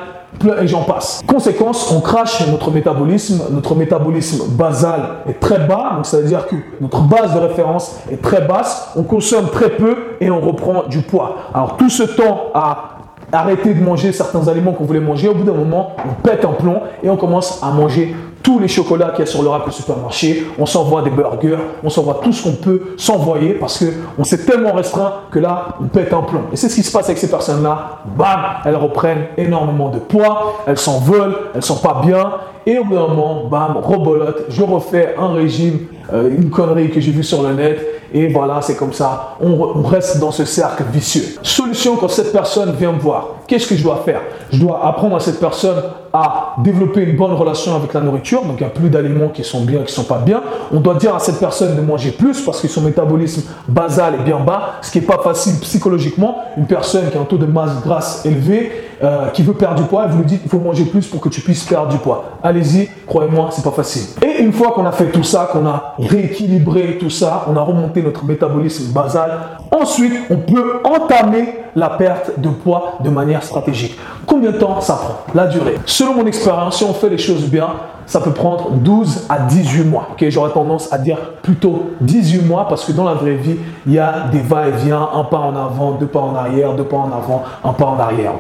et 0.61 0.67
j'en 0.67 0.83
passe. 0.83 1.21
Conséquence, 1.27 1.91
on 1.91 2.01
crache 2.01 2.47
notre 2.47 2.71
métabolisme. 2.71 3.41
Notre 3.51 3.75
métabolisme 3.75 4.47
basal 4.51 5.01
est 5.27 5.39
très 5.39 5.59
bas, 5.59 5.93
donc 5.95 6.05
ça 6.05 6.17
veut 6.17 6.27
dire 6.27 6.47
que 6.47 6.55
notre 6.79 7.01
base 7.01 7.33
de 7.33 7.39
référence 7.39 7.97
est 8.11 8.21
très 8.21 8.41
basse. 8.41 8.91
On 8.95 9.03
consomme 9.03 9.49
très 9.49 9.69
peu 9.69 9.95
et 10.21 10.29
on 10.29 10.39
reprend 10.39 10.83
du 10.87 10.99
poids. 10.99 11.35
Alors 11.53 11.77
tout 11.77 11.89
ce 11.89 12.03
temps 12.03 12.51
à 12.53 12.99
arrêter 13.31 13.73
de 13.73 13.83
manger 13.83 14.11
certains 14.11 14.47
aliments 14.47 14.71
qu'on 14.71 14.85
voulait 14.85 14.99
manger, 14.99 15.27
au 15.27 15.35
bout 15.35 15.43
d'un 15.43 15.53
moment, 15.53 15.91
on 16.03 16.21
pète 16.21 16.45
un 16.45 16.53
plomb 16.53 16.81
et 17.03 17.09
on 17.09 17.17
commence 17.17 17.61
à 17.61 17.71
manger 17.71 18.15
tous 18.41 18.59
les 18.59 18.67
chocolats 18.67 19.09
qu'il 19.09 19.25
y 19.25 19.27
a 19.27 19.31
sur 19.31 19.43
le 19.43 19.49
rack 19.49 19.71
supermarché, 19.71 20.45
on 20.57 20.65
s'envoie 20.65 21.01
des 21.01 21.09
burgers, 21.09 21.57
on 21.83 21.89
s'envoie 21.89 22.19
tout 22.23 22.31
ce 22.31 22.43
qu'on 22.43 22.55
peut 22.55 22.81
s'envoyer 22.97 23.53
parce 23.53 23.83
qu'on 23.83 24.23
s'est 24.23 24.45
tellement 24.45 24.73
restreint 24.73 25.13
que 25.31 25.39
là, 25.39 25.75
on 25.81 25.85
pète 25.85 26.13
un 26.13 26.21
plomb. 26.21 26.43
Et 26.51 26.55
c'est 26.55 26.69
ce 26.69 26.75
qui 26.75 26.83
se 26.83 26.91
passe 26.91 27.05
avec 27.05 27.17
ces 27.17 27.29
personnes-là. 27.29 27.99
Bam, 28.17 28.39
elles 28.65 28.75
reprennent 28.75 29.25
énormément 29.37 29.89
de 29.89 29.99
poids, 29.99 30.63
elles 30.67 30.77
s'en 30.77 30.99
veulent, 30.99 31.35
elles 31.53 31.63
sont 31.63 31.77
pas 31.77 32.01
bien. 32.03 32.31
Et 32.65 32.77
au 32.77 32.83
bout 32.83 32.95
d'un 32.95 33.07
moment, 33.07 33.45
bam, 33.45 33.77
rebolote, 33.77 34.45
je 34.49 34.63
refais 34.63 35.15
un 35.17 35.33
régime, 35.33 35.79
euh, 36.13 36.29
une 36.29 36.49
connerie 36.49 36.89
que 36.89 36.99
j'ai 36.99 37.11
vue 37.11 37.23
sur 37.23 37.41
le 37.43 37.53
net. 37.53 37.98
Et 38.13 38.27
voilà, 38.27 38.61
c'est 38.61 38.75
comme 38.75 38.93
ça, 38.93 39.37
on, 39.41 39.83
reste 39.83 40.19
dans 40.19 40.31
ce 40.31 40.45
cercle 40.45 40.83
vicieux. 40.91 41.23
Solution 41.43 41.95
quand 41.95 42.09
cette 42.09 42.31
personne 42.31 42.73
vient 42.73 42.91
me 42.91 42.99
voir, 42.99 43.35
qu'est-ce 43.47 43.67
que 43.67 43.75
je 43.75 43.83
dois 43.83 44.01
faire? 44.05 44.21
Je 44.51 44.59
dois 44.59 44.85
apprendre 44.85 45.15
à 45.15 45.19
cette 45.19 45.39
personne 45.39 45.81
à 46.11 46.55
développer 46.63 47.01
une 47.01 47.15
bonne 47.15 47.33
relation 47.33 47.75
avec 47.75 47.93
la 47.93 48.01
nourriture, 48.01 48.43
donc 48.43 48.55
il 48.59 48.63
n'y 48.63 48.69
a 48.69 48.73
plus 48.73 48.89
d'aliments 48.89 49.29
qui 49.29 49.43
sont 49.43 49.61
bien, 49.61 49.79
qui 49.79 49.85
ne 49.85 49.89
sont 49.89 50.03
pas 50.03 50.17
bien. 50.17 50.41
On 50.71 50.79
doit 50.79 50.95
dire 50.95 51.15
à 51.15 51.19
cette 51.19 51.39
personne 51.39 51.75
de 51.75 51.81
manger 51.81 52.11
plus 52.11 52.41
parce 52.41 52.61
que 52.61 52.67
son 52.67 52.81
métabolisme 52.81 53.43
basal 53.67 54.15
est 54.15 54.23
bien 54.23 54.39
bas, 54.39 54.75
ce 54.81 54.91
qui 54.91 54.99
n'est 54.99 55.05
pas 55.05 55.19
facile 55.23 55.59
psychologiquement. 55.59 56.37
Une 56.57 56.65
personne 56.65 57.09
qui 57.11 57.17
a 57.17 57.21
un 57.21 57.25
taux 57.25 57.37
de 57.37 57.45
masse 57.45 57.81
grasse 57.83 58.25
élevé, 58.25 58.71
euh, 59.01 59.29
qui 59.29 59.43
veut 59.43 59.53
perdre 59.53 59.81
du 59.81 59.87
poids, 59.87 60.07
vous 60.07 60.19
lui 60.19 60.25
dites 60.25 60.41
il 60.43 60.49
faut 60.49 60.59
manger 60.59 60.85
plus 60.85 61.07
pour 61.07 61.21
que 61.21 61.29
tu 61.29 61.41
puisses 61.41 61.63
perdre 61.63 61.89
du 61.89 61.97
poids. 61.97 62.25
Allez-y, 62.43 62.89
croyez-moi, 63.05 63.49
c'est 63.51 63.63
pas 63.63 63.71
facile. 63.71 64.03
Et 64.21 64.41
une 64.41 64.51
fois 64.51 64.71
qu'on 64.71 64.85
a 64.85 64.91
fait 64.91 65.05
tout 65.05 65.23
ça, 65.23 65.49
qu'on 65.51 65.65
a 65.65 65.95
rééquilibré 65.97 66.97
tout 66.99 67.09
ça, 67.09 67.45
on 67.49 67.55
a 67.55 67.61
remonté 67.61 68.01
notre 68.01 68.25
métabolisme 68.25 68.91
basal, 68.91 69.31
ensuite 69.71 70.13
on 70.29 70.37
peut 70.37 70.81
entamer 70.83 71.55
la 71.75 71.89
perte 71.89 72.39
de 72.39 72.49
poids 72.49 72.97
de 73.03 73.09
manière 73.09 73.43
stratégique. 73.43 73.97
Combien 74.25 74.51
de 74.51 74.57
temps 74.57 74.81
ça 74.81 74.95
prend 74.95 75.19
La 75.33 75.47
durée? 75.47 75.77
Selon 75.85 76.15
mon 76.15 76.25
expérience, 76.25 76.77
si 76.77 76.83
on 76.83 76.93
fait 76.93 77.09
les 77.09 77.17
choses 77.17 77.45
bien, 77.45 77.67
ça 78.09 78.19
peut 78.19 78.31
prendre 78.31 78.71
12 78.71 79.27
à 79.29 79.37
18 79.37 79.83
mois. 79.83 80.07
J'aurais 80.19 80.51
tendance 80.51 80.91
à 80.91 80.97
dire 80.97 81.17
plutôt 81.43 81.91
18 82.01 82.41
mois 82.41 82.67
parce 82.67 82.83
que 82.83 82.91
dans 82.91 83.03
la 83.05 83.13
vraie 83.13 83.35
vie, 83.35 83.57
il 83.85 83.93
y 83.93 83.99
a 83.99 84.25
des 84.31 84.39
va-et-vient, 84.39 85.09
un 85.13 85.23
pas 85.25 85.37
en 85.37 85.55
avant, 85.55 85.91
deux 85.91 86.07
pas 86.07 86.19
en 86.19 86.35
arrière, 86.35 86.73
deux 86.73 86.83
pas 86.83 86.97
en 86.97 87.11
avant, 87.11 87.43
un 87.63 87.71
pas 87.71 87.85
en 87.85 87.99
arrière. 87.99 88.33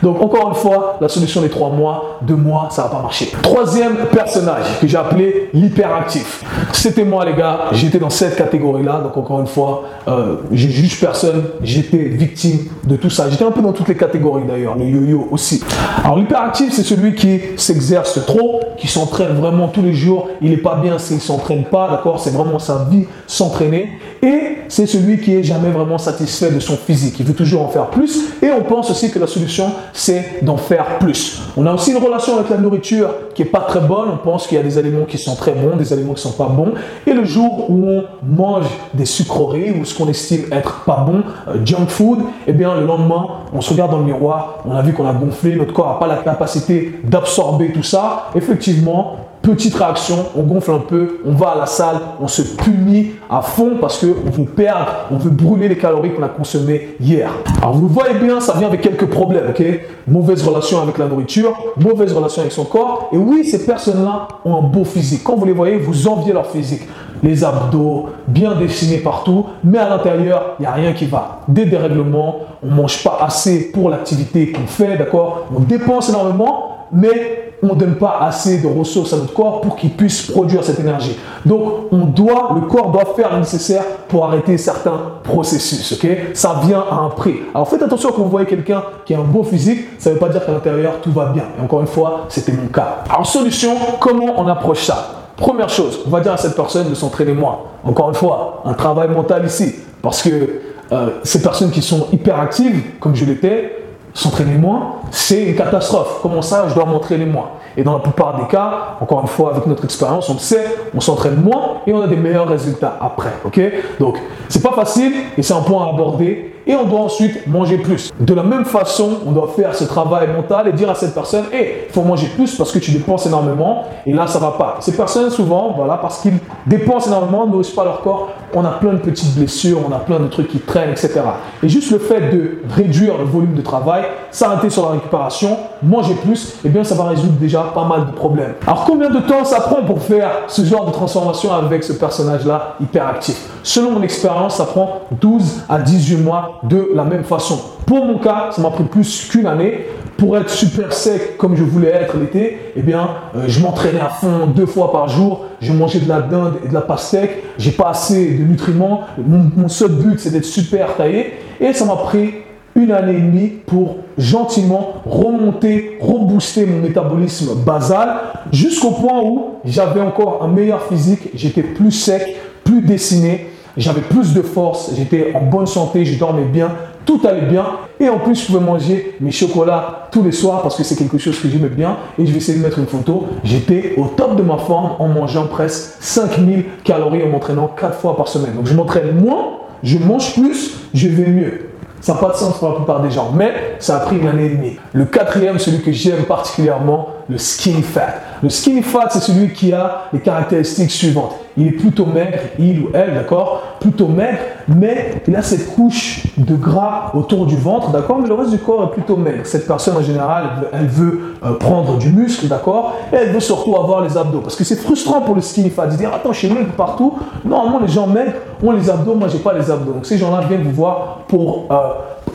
Donc 0.00 0.22
encore 0.22 0.50
une 0.50 0.54
fois, 0.54 0.96
la 1.00 1.08
solution 1.08 1.40
des 1.40 1.48
3 1.48 1.70
mois, 1.70 2.20
2 2.22 2.36
mois, 2.36 2.68
ça 2.70 2.82
va 2.82 2.88
pas 2.88 3.02
marcher. 3.02 3.32
Troisième 3.42 3.96
personnage 4.12 4.78
que 4.80 4.86
j'ai 4.86 4.96
appelé 4.96 5.50
l'hyperactif. 5.52 6.44
C'était 6.72 7.04
moi 7.04 7.24
les 7.24 7.34
gars, 7.34 7.62
j'étais 7.72 7.98
dans 7.98 8.10
cette 8.10 8.36
catégorie-là. 8.36 9.00
Donc 9.00 9.16
encore 9.16 9.40
une 9.40 9.48
fois, 9.48 9.82
euh, 10.06 10.36
juge 10.76 11.00
personne, 11.00 11.42
j'étais 11.62 11.96
victime 11.96 12.58
de 12.84 12.96
tout 12.96 13.10
ça. 13.10 13.30
J'étais 13.30 13.44
un 13.44 13.50
peu 13.50 13.62
dans 13.62 13.72
toutes 13.72 13.88
les 13.88 13.96
catégories 13.96 14.44
d'ailleurs, 14.46 14.76
le 14.76 14.84
yo-yo 14.84 15.28
aussi. 15.30 15.62
Alors 16.04 16.18
l'hyperactif, 16.18 16.72
c'est 16.72 16.82
celui 16.82 17.14
qui 17.14 17.40
s'exerce 17.56 18.24
trop, 18.26 18.60
qui 18.76 18.86
s'entraîne 18.86 19.34
vraiment 19.36 19.68
tous 19.68 19.82
les 19.82 19.94
jours, 19.94 20.28
il 20.42 20.50
n'est 20.50 20.58
pas 20.58 20.76
bien 20.76 20.98
s'il 20.98 21.16
ne 21.16 21.20
s'entraîne 21.22 21.64
pas, 21.64 21.88
d'accord? 21.90 22.20
C'est 22.20 22.30
vraiment 22.30 22.58
sa 22.58 22.86
vie 22.90 23.04
s'entraîner. 23.26 23.88
Et 24.22 24.58
c'est 24.68 24.86
celui 24.86 25.20
qui 25.20 25.34
est 25.34 25.42
jamais 25.42 25.70
vraiment 25.70 25.98
satisfait 25.98 26.50
de 26.50 26.60
son 26.60 26.76
physique. 26.76 27.16
Il 27.20 27.26
veut 27.26 27.34
toujours 27.34 27.62
en 27.62 27.68
faire 27.68 27.86
plus. 27.86 28.24
Et 28.42 28.50
on 28.50 28.62
pense 28.62 28.90
aussi 28.90 29.10
que 29.10 29.18
la 29.18 29.26
solution, 29.26 29.70
c'est 29.92 30.42
d'en 30.42 30.56
faire 30.56 30.98
plus. 30.98 31.40
On 31.56 31.64
a 31.66 31.72
aussi 31.72 31.92
une 31.92 31.98
relation 31.98 32.36
avec 32.36 32.50
la 32.50 32.56
nourriture 32.56 33.10
qui 33.34 33.42
est 33.42 33.46
pas 33.46 33.60
très 33.60 33.80
bonne. 33.80 34.08
On 34.12 34.16
pense 34.16 34.46
qu'il 34.46 34.56
y 34.56 34.60
a 34.60 34.64
des 34.64 34.78
aliments 34.78 35.04
qui 35.04 35.18
sont 35.18 35.36
très 35.36 35.52
bons, 35.52 35.76
des 35.76 35.92
aliments 35.92 36.14
qui 36.14 36.22
sont 36.22 36.32
pas 36.32 36.48
bons. 36.48 36.72
Et 37.06 37.12
le 37.12 37.24
jour 37.24 37.70
où 37.70 37.88
on 37.88 38.04
mange 38.24 38.66
des 38.94 39.04
sucreries 39.06 39.72
ou 39.72 39.84
ce 39.84 39.96
qu'on 39.96 40.08
estime 40.08 40.44
être 40.50 40.65
pas 40.84 41.04
bon, 41.06 41.22
euh, 41.48 41.64
junk 41.64 41.86
food, 41.88 42.20
eh 42.46 42.52
bien 42.52 42.74
le 42.74 42.86
lendemain, 42.86 43.26
on 43.52 43.60
se 43.60 43.70
regarde 43.70 43.90
dans 43.90 43.98
le 43.98 44.04
miroir, 44.04 44.58
on 44.64 44.74
a 44.74 44.82
vu 44.82 44.92
qu'on 44.92 45.08
a 45.08 45.12
gonflé, 45.12 45.56
notre 45.56 45.72
corps 45.72 45.88
n'a 45.88 45.94
pas 45.94 46.06
la 46.06 46.16
capacité 46.16 47.00
d'absorber 47.04 47.72
tout 47.72 47.82
ça. 47.82 48.30
Effectivement, 48.34 49.16
petite 49.46 49.76
réaction, 49.76 50.16
on 50.36 50.42
gonfle 50.42 50.72
un 50.72 50.78
peu, 50.78 51.20
on 51.24 51.32
va 51.32 51.50
à 51.50 51.56
la 51.56 51.66
salle, 51.66 52.00
on 52.20 52.26
se 52.26 52.42
punit 52.42 53.12
à 53.30 53.42
fond 53.42 53.76
parce 53.80 53.98
qu'on 53.98 54.30
veut 54.30 54.44
perdre, 54.44 54.88
on 55.12 55.18
veut 55.18 55.30
brûler 55.30 55.68
les 55.68 55.78
calories 55.78 56.12
qu'on 56.12 56.22
a 56.24 56.28
consommées 56.28 56.96
hier. 56.98 57.30
Alors 57.62 57.74
vous 57.74 57.86
le 57.86 57.92
voyez 57.92 58.14
bien, 58.14 58.40
ça 58.40 58.54
vient 58.58 58.66
avec 58.66 58.80
quelques 58.80 59.06
problèmes, 59.06 59.50
ok? 59.50 59.62
Mauvaise 60.08 60.46
relation 60.46 60.82
avec 60.82 60.98
la 60.98 61.06
nourriture, 61.06 61.56
mauvaise 61.76 62.12
relation 62.12 62.42
avec 62.42 62.52
son 62.52 62.64
corps. 62.64 63.08
Et 63.12 63.16
oui, 63.16 63.44
ces 63.44 63.64
personnes-là 63.64 64.26
ont 64.44 64.56
un 64.56 64.62
beau 64.62 64.84
physique. 64.84 65.22
Quand 65.22 65.36
vous 65.36 65.46
les 65.46 65.52
voyez, 65.52 65.76
vous 65.76 66.08
enviez 66.08 66.32
leur 66.32 66.46
physique. 66.46 66.82
Les 67.22 67.44
abdos 67.44 68.10
bien 68.26 68.54
dessinés 68.54 68.98
partout, 68.98 69.46
mais 69.64 69.78
à 69.78 69.88
l'intérieur, 69.88 70.56
il 70.58 70.62
n'y 70.62 70.66
a 70.66 70.72
rien 70.72 70.92
qui 70.92 71.06
va. 71.06 71.40
Des 71.48 71.66
dérèglements, 71.66 72.40
on 72.62 72.66
ne 72.66 72.74
mange 72.74 73.02
pas 73.02 73.18
assez 73.20 73.70
pour 73.72 73.90
l'activité 73.90 74.52
qu'on 74.52 74.66
fait, 74.66 74.96
d'accord? 74.96 75.46
On 75.54 75.60
dépense 75.60 76.08
énormément, 76.08 76.86
mais 76.92 77.54
on 77.62 77.68
ne 77.68 77.74
donne 77.74 77.94
pas 77.96 78.18
assez 78.20 78.58
de 78.58 78.66
ressources 78.66 79.12
à 79.12 79.16
notre 79.16 79.32
corps 79.32 79.60
pour 79.60 79.76
qu'il 79.76 79.90
puisse 79.90 80.30
produire 80.30 80.62
cette 80.62 80.78
énergie. 80.78 81.16
Donc, 81.44 81.62
on 81.90 82.04
doit, 82.04 82.50
le 82.54 82.62
corps 82.62 82.90
doit 82.90 83.14
faire 83.16 83.32
le 83.32 83.38
nécessaire 83.38 83.82
pour 84.08 84.24
arrêter 84.26 84.58
certains 84.58 85.00
processus. 85.22 85.92
Ok? 85.92 86.08
Ça 86.34 86.60
vient 86.64 86.84
à 86.90 86.96
un 86.96 87.08
prix. 87.08 87.36
Alors, 87.54 87.68
faites 87.68 87.82
attention 87.82 88.10
quand 88.14 88.22
vous 88.22 88.30
voyez 88.30 88.46
quelqu'un 88.46 88.82
qui 89.04 89.14
a 89.14 89.18
un 89.18 89.24
beau 89.24 89.42
physique, 89.42 89.86
ça 89.98 90.10
ne 90.10 90.14
veut 90.14 90.20
pas 90.20 90.28
dire 90.28 90.44
qu'à 90.44 90.52
l'intérieur 90.52 91.00
tout 91.02 91.12
va 91.12 91.26
bien. 91.26 91.44
Et 91.58 91.62
encore 91.62 91.80
une 91.80 91.86
fois, 91.86 92.26
c'était 92.28 92.52
mon 92.52 92.68
cas. 92.68 92.98
Alors, 93.08 93.26
solution, 93.26 93.72
comment 94.00 94.34
on 94.38 94.46
approche 94.48 94.84
ça? 94.84 95.25
Première 95.36 95.68
chose, 95.68 96.00
on 96.06 96.10
va 96.10 96.20
dire 96.20 96.32
à 96.32 96.36
cette 96.36 96.56
personne 96.56 96.88
de 96.88 96.94
s'entraîner 96.94 97.32
moins. 97.32 97.58
Encore 97.84 98.08
une 98.08 98.14
fois, 98.14 98.62
un 98.64 98.72
travail 98.72 99.08
mental 99.08 99.44
ici. 99.44 99.74
Parce 100.00 100.22
que 100.22 100.60
euh, 100.92 101.08
ces 101.24 101.42
personnes 101.42 101.70
qui 101.70 101.82
sont 101.82 102.06
hyper 102.12 102.40
actives, 102.40 102.82
comme 103.00 103.14
je 103.14 103.24
l'étais, 103.24 103.76
s'entraîner 104.14 104.56
moins, 104.56 104.94
c'est 105.10 105.44
une 105.44 105.54
catastrophe. 105.54 106.20
Comment 106.22 106.40
ça, 106.40 106.66
je 106.68 106.74
dois 106.74 106.86
m'entraîner 106.86 107.26
moins? 107.26 107.50
Et 107.76 107.82
dans 107.82 107.92
la 107.92 107.98
plupart 107.98 108.40
des 108.40 108.46
cas, 108.46 108.96
encore 109.00 109.20
une 109.20 109.26
fois, 109.26 109.50
avec 109.50 109.66
notre 109.66 109.84
expérience, 109.84 110.30
on 110.30 110.34
le 110.34 110.38
sait, 110.38 110.64
on 110.94 111.00
s'entraîne 111.00 111.36
moins 111.36 111.82
et 111.86 111.92
on 111.92 112.00
a 112.00 112.06
des 112.06 112.16
meilleurs 112.16 112.48
résultats 112.48 112.96
après. 112.98 113.32
Ok? 113.44 113.60
Donc, 114.00 114.16
c'est 114.48 114.62
pas 114.62 114.72
facile 114.72 115.12
et 115.36 115.42
c'est 115.42 115.52
un 115.52 115.60
point 115.60 115.86
à 115.86 115.90
aborder. 115.90 116.54
Et 116.66 116.74
on 116.74 116.84
doit 116.84 117.00
ensuite 117.00 117.46
manger 117.46 117.78
plus. 117.78 118.12
De 118.18 118.34
la 118.34 118.42
même 118.42 118.64
façon, 118.64 119.20
on 119.26 119.32
doit 119.32 119.48
faire 119.54 119.74
ce 119.74 119.84
travail 119.84 120.28
mental 120.28 120.68
et 120.68 120.72
dire 120.72 120.90
à 120.90 120.94
cette 120.94 121.14
personne, 121.14 121.44
hé, 121.52 121.86
il 121.88 121.92
faut 121.92 122.02
manger 122.02 122.28
plus 122.34 122.56
parce 122.56 122.72
que 122.72 122.78
tu 122.78 122.90
dépenses 122.90 123.26
énormément 123.26 123.84
et 124.04 124.12
là, 124.12 124.26
ça 124.26 124.38
va 124.38 124.52
pas. 124.52 124.76
Ces 124.80 124.96
personnes, 124.96 125.30
souvent, 125.30 125.72
voilà, 125.76 125.96
parce 125.96 126.20
qu'ils 126.20 126.38
dépensent 126.66 127.08
énormément, 127.08 127.46
n'osent 127.46 127.70
pas 127.70 127.84
leur 127.84 128.00
corps, 128.00 128.30
on 128.54 128.64
a 128.64 128.70
plein 128.70 128.94
de 128.94 128.98
petites 128.98 129.34
blessures, 129.34 129.78
on 129.88 129.92
a 129.92 129.98
plein 129.98 130.18
de 130.18 130.28
trucs 130.28 130.48
qui 130.48 130.58
traînent, 130.58 130.90
etc. 130.90 131.20
Et 131.62 131.68
juste 131.68 131.90
le 131.90 131.98
fait 131.98 132.30
de 132.30 132.58
réduire 132.74 133.18
le 133.18 133.24
volume 133.24 133.54
de 133.54 133.62
travail, 133.62 134.04
s'arrêter 134.30 134.70
sur 134.70 134.84
la 134.86 134.92
récupération, 134.92 135.56
manger 135.82 136.14
plus, 136.14 136.56
eh 136.64 136.68
bien, 136.68 136.84
ça 136.84 136.94
va 136.94 137.04
résoudre 137.04 137.34
déjà 137.38 137.62
pas 137.74 137.84
mal 137.84 138.06
de 138.06 138.12
problèmes. 138.12 138.54
Alors, 138.66 138.84
combien 138.84 139.10
de 139.10 139.20
temps 139.20 139.44
ça 139.44 139.60
prend 139.60 139.82
pour 139.82 140.02
faire 140.02 140.30
ce 140.48 140.64
genre 140.64 140.86
de 140.86 140.92
transformation 140.92 141.52
avec 141.52 141.84
ce 141.84 141.92
personnage-là 141.92 142.76
hyperactif? 142.80 143.48
Selon 143.62 143.92
mon 143.92 144.02
expérience, 144.02 144.56
ça 144.56 144.64
prend 144.64 145.02
12 145.20 145.62
à 145.68 145.78
18 145.78 146.16
mois 146.16 146.55
de 146.62 146.90
la 146.94 147.04
même 147.04 147.24
façon. 147.24 147.58
Pour 147.86 148.04
mon 148.04 148.18
cas, 148.18 148.48
ça 148.50 148.62
m'a 148.62 148.70
pris 148.70 148.84
plus 148.84 149.28
qu'une 149.28 149.46
année. 149.46 149.86
Pour 150.16 150.38
être 150.38 150.48
super 150.48 150.94
sec 150.94 151.36
comme 151.36 151.56
je 151.56 151.62
voulais 151.62 151.90
être 151.90 152.16
l'été, 152.16 152.58
eh 152.74 152.80
bien, 152.80 153.10
euh, 153.36 153.44
je 153.48 153.60
m'entraînais 153.60 154.00
à 154.00 154.08
fond 154.08 154.46
deux 154.46 154.64
fois 154.64 154.90
par 154.90 155.08
jour. 155.08 155.44
Je 155.60 155.72
mangeais 155.74 155.98
de 155.98 156.08
la 156.08 156.22
dinde 156.22 156.54
et 156.64 156.68
de 156.68 156.74
la 156.74 156.80
pastèque. 156.80 157.42
J'ai 157.58 157.72
pas 157.72 157.90
assez 157.90 158.34
de 158.34 158.44
nutriments. 158.44 159.02
Mon, 159.18 159.68
seul 159.68 159.90
but, 159.90 160.18
c'est 160.18 160.30
d'être 160.30 160.46
super 160.46 160.96
taillé. 160.96 161.34
Et 161.60 161.74
ça 161.74 161.84
m'a 161.84 161.96
pris 161.96 162.32
une 162.74 162.92
année 162.92 163.16
et 163.16 163.20
demie 163.20 163.52
pour 163.66 163.96
gentiment 164.16 165.02
remonter, 165.04 165.98
rebooster 166.00 166.66
mon 166.66 166.78
métabolisme 166.78 167.54
basal 167.64 168.16
jusqu'au 168.52 168.90
point 168.90 169.22
où 169.22 169.56
j'avais 169.64 170.00
encore 170.00 170.42
un 170.42 170.48
meilleur 170.48 170.82
physique, 170.82 171.30
j'étais 171.34 171.62
plus 171.62 171.90
sec, 171.90 172.36
plus 172.64 172.82
dessiné, 172.82 173.46
j'avais 173.76 174.00
plus 174.00 174.34
de 174.34 174.42
force, 174.42 174.92
j'étais 174.96 175.32
en 175.34 175.42
bonne 175.42 175.66
santé, 175.66 176.04
je 176.04 176.18
dormais 176.18 176.44
bien, 176.44 176.70
tout 177.04 177.20
allait 177.24 177.46
bien. 177.46 177.64
Et 178.00 178.08
en 178.08 178.18
plus, 178.18 178.34
je 178.34 178.46
pouvais 178.46 178.64
manger 178.64 179.16
mes 179.20 179.30
chocolats 179.30 180.08
tous 180.10 180.22
les 180.22 180.32
soirs 180.32 180.62
parce 180.62 180.76
que 180.76 180.82
c'est 180.82 180.96
quelque 180.96 181.18
chose 181.18 181.38
que 181.40 181.48
j'aimais 181.48 181.68
bien. 181.68 181.96
Et 182.18 182.26
je 182.26 182.32
vais 182.32 182.38
essayer 182.38 182.58
de 182.58 182.62
mettre 182.62 182.78
une 182.78 182.86
photo. 182.86 183.26
J'étais 183.44 183.94
au 183.96 184.06
top 184.08 184.36
de 184.36 184.42
ma 184.42 184.58
forme 184.58 184.92
en 184.98 185.08
mangeant 185.08 185.46
presque 185.46 185.94
5000 186.00 186.64
calories 186.84 187.22
en 187.22 187.28
m'entraînant 187.28 187.68
4 187.68 187.98
fois 187.98 188.16
par 188.16 188.28
semaine. 188.28 188.54
Donc 188.54 188.66
je 188.66 188.74
m'entraîne 188.74 189.18
moins, 189.18 189.58
je 189.82 189.98
mange 189.98 190.34
plus, 190.34 190.74
je 190.92 191.08
vais 191.08 191.30
mieux. 191.30 191.70
Ça 192.00 192.14
n'a 192.14 192.18
pas 192.18 192.28
de 192.30 192.36
sens 192.36 192.58
pour 192.58 192.68
la 192.68 192.74
plupart 192.74 193.02
des 193.02 193.10
gens, 193.10 193.30
mais 193.34 193.52
ça 193.78 193.96
a 193.96 194.00
pris 194.00 194.18
une 194.18 194.28
année 194.28 194.46
et 194.46 194.50
demie. 194.50 194.76
Le 194.92 195.06
quatrième, 195.06 195.58
celui 195.58 195.80
que 195.80 195.92
j'aime 195.92 196.24
particulièrement, 196.24 197.08
le 197.28 197.38
skinny 197.38 197.82
fat. 197.82 198.14
Le 198.42 198.48
skinny 198.48 198.82
fat, 198.82 199.08
c'est 199.10 199.20
celui 199.20 199.52
qui 199.52 199.72
a 199.72 200.02
les 200.12 200.20
caractéristiques 200.20 200.90
suivantes. 200.90 201.32
Il 201.56 201.68
est 201.68 201.72
plutôt 201.72 202.04
maigre, 202.04 202.38
il 202.58 202.80
ou 202.82 202.90
elle, 202.92 203.14
d'accord? 203.14 203.62
Plutôt 203.80 204.08
maigre, 204.08 204.38
mais 204.68 205.22
il 205.26 205.34
a 205.34 205.42
cette 205.42 205.74
couche 205.74 206.26
de 206.36 206.54
gras 206.54 207.12
autour 207.14 207.46
du 207.46 207.56
ventre, 207.56 207.90
d'accord? 207.90 208.18
Mais 208.20 208.28
le 208.28 208.34
reste 208.34 208.50
du 208.50 208.58
corps 208.58 208.84
est 208.84 208.94
plutôt 208.94 209.16
maigre. 209.16 209.40
Cette 209.44 209.66
personne, 209.66 209.96
en 209.96 210.02
général, 210.02 210.68
elle 210.72 210.86
veut 210.86 211.34
euh, 211.44 211.54
prendre 211.54 211.96
du 211.96 212.10
muscle, 212.10 212.46
d'accord? 212.46 212.94
Et 213.12 213.16
elle 213.16 213.30
veut 213.30 213.40
surtout 213.40 213.74
avoir 213.74 214.02
les 214.02 214.16
abdos. 214.16 214.40
Parce 214.40 214.54
que 214.54 214.64
c'est 214.64 214.76
frustrant 214.76 215.22
pour 215.22 215.34
le 215.34 215.40
skinny 215.40 215.70
fat 215.70 215.86
de 215.86 215.96
dire, 215.96 216.12
attends, 216.14 216.32
je 216.32 216.38
suis 216.38 216.50
maigre 216.50 216.72
partout. 216.76 217.14
Normalement, 217.44 217.80
les 217.80 217.88
gens 217.88 218.06
maigres 218.06 218.34
ont 218.62 218.72
les 218.72 218.90
abdos, 218.90 219.14
moi, 219.14 219.28
j'ai 219.28 219.38
pas 219.38 219.54
les 219.54 219.70
abdos. 219.70 219.92
Donc, 219.92 220.06
ces 220.06 220.18
gens-là 220.18 220.42
viennent 220.46 220.62
vous 220.62 220.72
voir 220.72 221.20
pour... 221.26 221.64
Euh, 221.70 221.76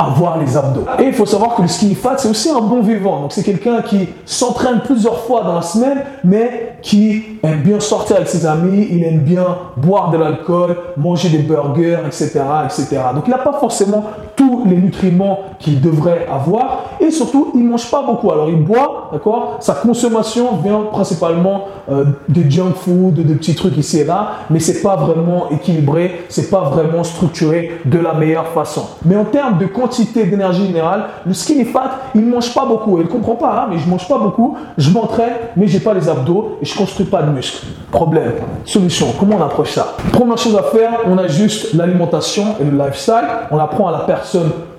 avoir 0.02 0.38
les 0.40 0.58
abdos. 0.58 0.86
Et 1.00 1.04
il 1.04 1.14
faut 1.14 1.26
savoir 1.26 1.56
que 1.56 1.62
le 1.62 1.68
skinny 1.68 1.96
fat, 1.96 2.16
c'est 2.18 2.30
aussi 2.30 2.50
un 2.50 2.62
bon 2.62 2.82
vivant. 2.82 3.22
Donc 3.22 3.32
c'est 3.34 3.44
quelqu'un 3.44 3.82
qui 3.82 4.10
s'entraîne 4.26 4.82
plusieurs 4.84 5.20
fois 5.20 5.44
dans 5.44 5.56
la 5.56 5.62
semaine, 5.62 6.02
mais 6.24 6.78
qui 6.82 7.24
aime 7.44 7.62
bien 7.62 7.80
sortir 7.80 8.18
avec 8.18 8.28
ses 8.28 8.46
amis, 8.46 8.88
il 8.92 9.04
aime 9.04 9.20
bien 9.20 9.46
boire 9.78 10.10
de 10.12 10.18
l'alcool, 10.18 10.76
manger 10.98 11.30
des 11.30 11.40
burgers, 11.40 12.00
etc. 12.06 12.42
etc. 12.66 13.02
Donc 13.14 13.24
il 13.28 13.30
n'a 13.30 13.38
pas 13.38 13.54
forcément 13.54 14.04
tous 14.42 14.64
les 14.66 14.78
nutriments 14.78 15.40
qu'il 15.60 15.80
devrait 15.80 16.26
avoir. 16.32 16.86
Et 17.00 17.12
surtout, 17.12 17.52
il 17.54 17.64
mange 17.64 17.92
pas 17.92 18.02
beaucoup. 18.02 18.32
Alors 18.32 18.50
il 18.50 18.64
boit, 18.64 19.10
d'accord? 19.12 19.58
Sa 19.60 19.76
consommation 19.76 20.58
vient 20.64 20.82
principalement 20.92 21.66
euh, 21.92 22.06
de 22.28 22.50
junk 22.50 22.74
food, 22.76 23.14
de, 23.14 23.34
petits 23.36 23.54
trucs 23.54 23.78
ici 23.78 24.00
et 24.00 24.04
là, 24.04 24.32
mais 24.50 24.60
c'est 24.60 24.82
pas 24.82 24.96
vraiment 24.96 25.52
équilibré, 25.52 26.24
c'est 26.28 26.50
pas 26.50 26.62
vraiment 26.62 27.04
structuré 27.04 27.82
de 27.86 28.00
la 28.00 28.14
meilleure 28.14 28.48
façon. 28.48 28.84
Mais 29.06 29.16
en 29.16 29.26
termes 29.26 29.60
de 29.60 29.68
quantité 29.68 30.26
d'énergie 30.26 30.66
générale, 30.66 31.04
le 31.26 31.34
skinny 31.34 31.66
fat, 31.66 31.92
il 32.16 32.26
mange 32.26 32.52
pas 32.54 32.66
beaucoup. 32.66 33.00
Il 33.00 33.08
comprend 33.08 33.36
pas, 33.36 33.62
hein, 33.62 33.68
mais 33.70 33.78
je 33.78 33.88
mange 33.88 34.08
pas 34.08 34.18
beaucoup, 34.18 34.58
je 34.78 34.90
m'entraîne, 34.90 35.34
mais 35.56 35.68
j'ai 35.68 35.80
pas 35.80 35.94
les 35.94 36.10
abdos 36.10 36.58
et 36.62 36.66
je 36.66 36.76
construis 36.76 37.06
pas 37.06 37.22
de 37.22 37.30
muscles. 37.30 37.68
Problème, 37.92 38.34
solution, 38.66 39.08
comment 39.20 39.36
on 39.40 39.44
approche 39.44 39.72
ça? 39.74 39.96
Première 40.12 40.38
chose 40.38 40.56
à 40.56 40.64
faire, 40.64 41.02
on 41.06 41.18
ajuste 41.20 41.74
l'alimentation 41.76 42.56
et 42.60 42.64
le 42.64 42.76
lifestyle. 42.76 43.28
On 43.52 43.60
apprend 43.60 43.88
à 43.90 43.92
la 43.92 44.00
personne 44.00 44.31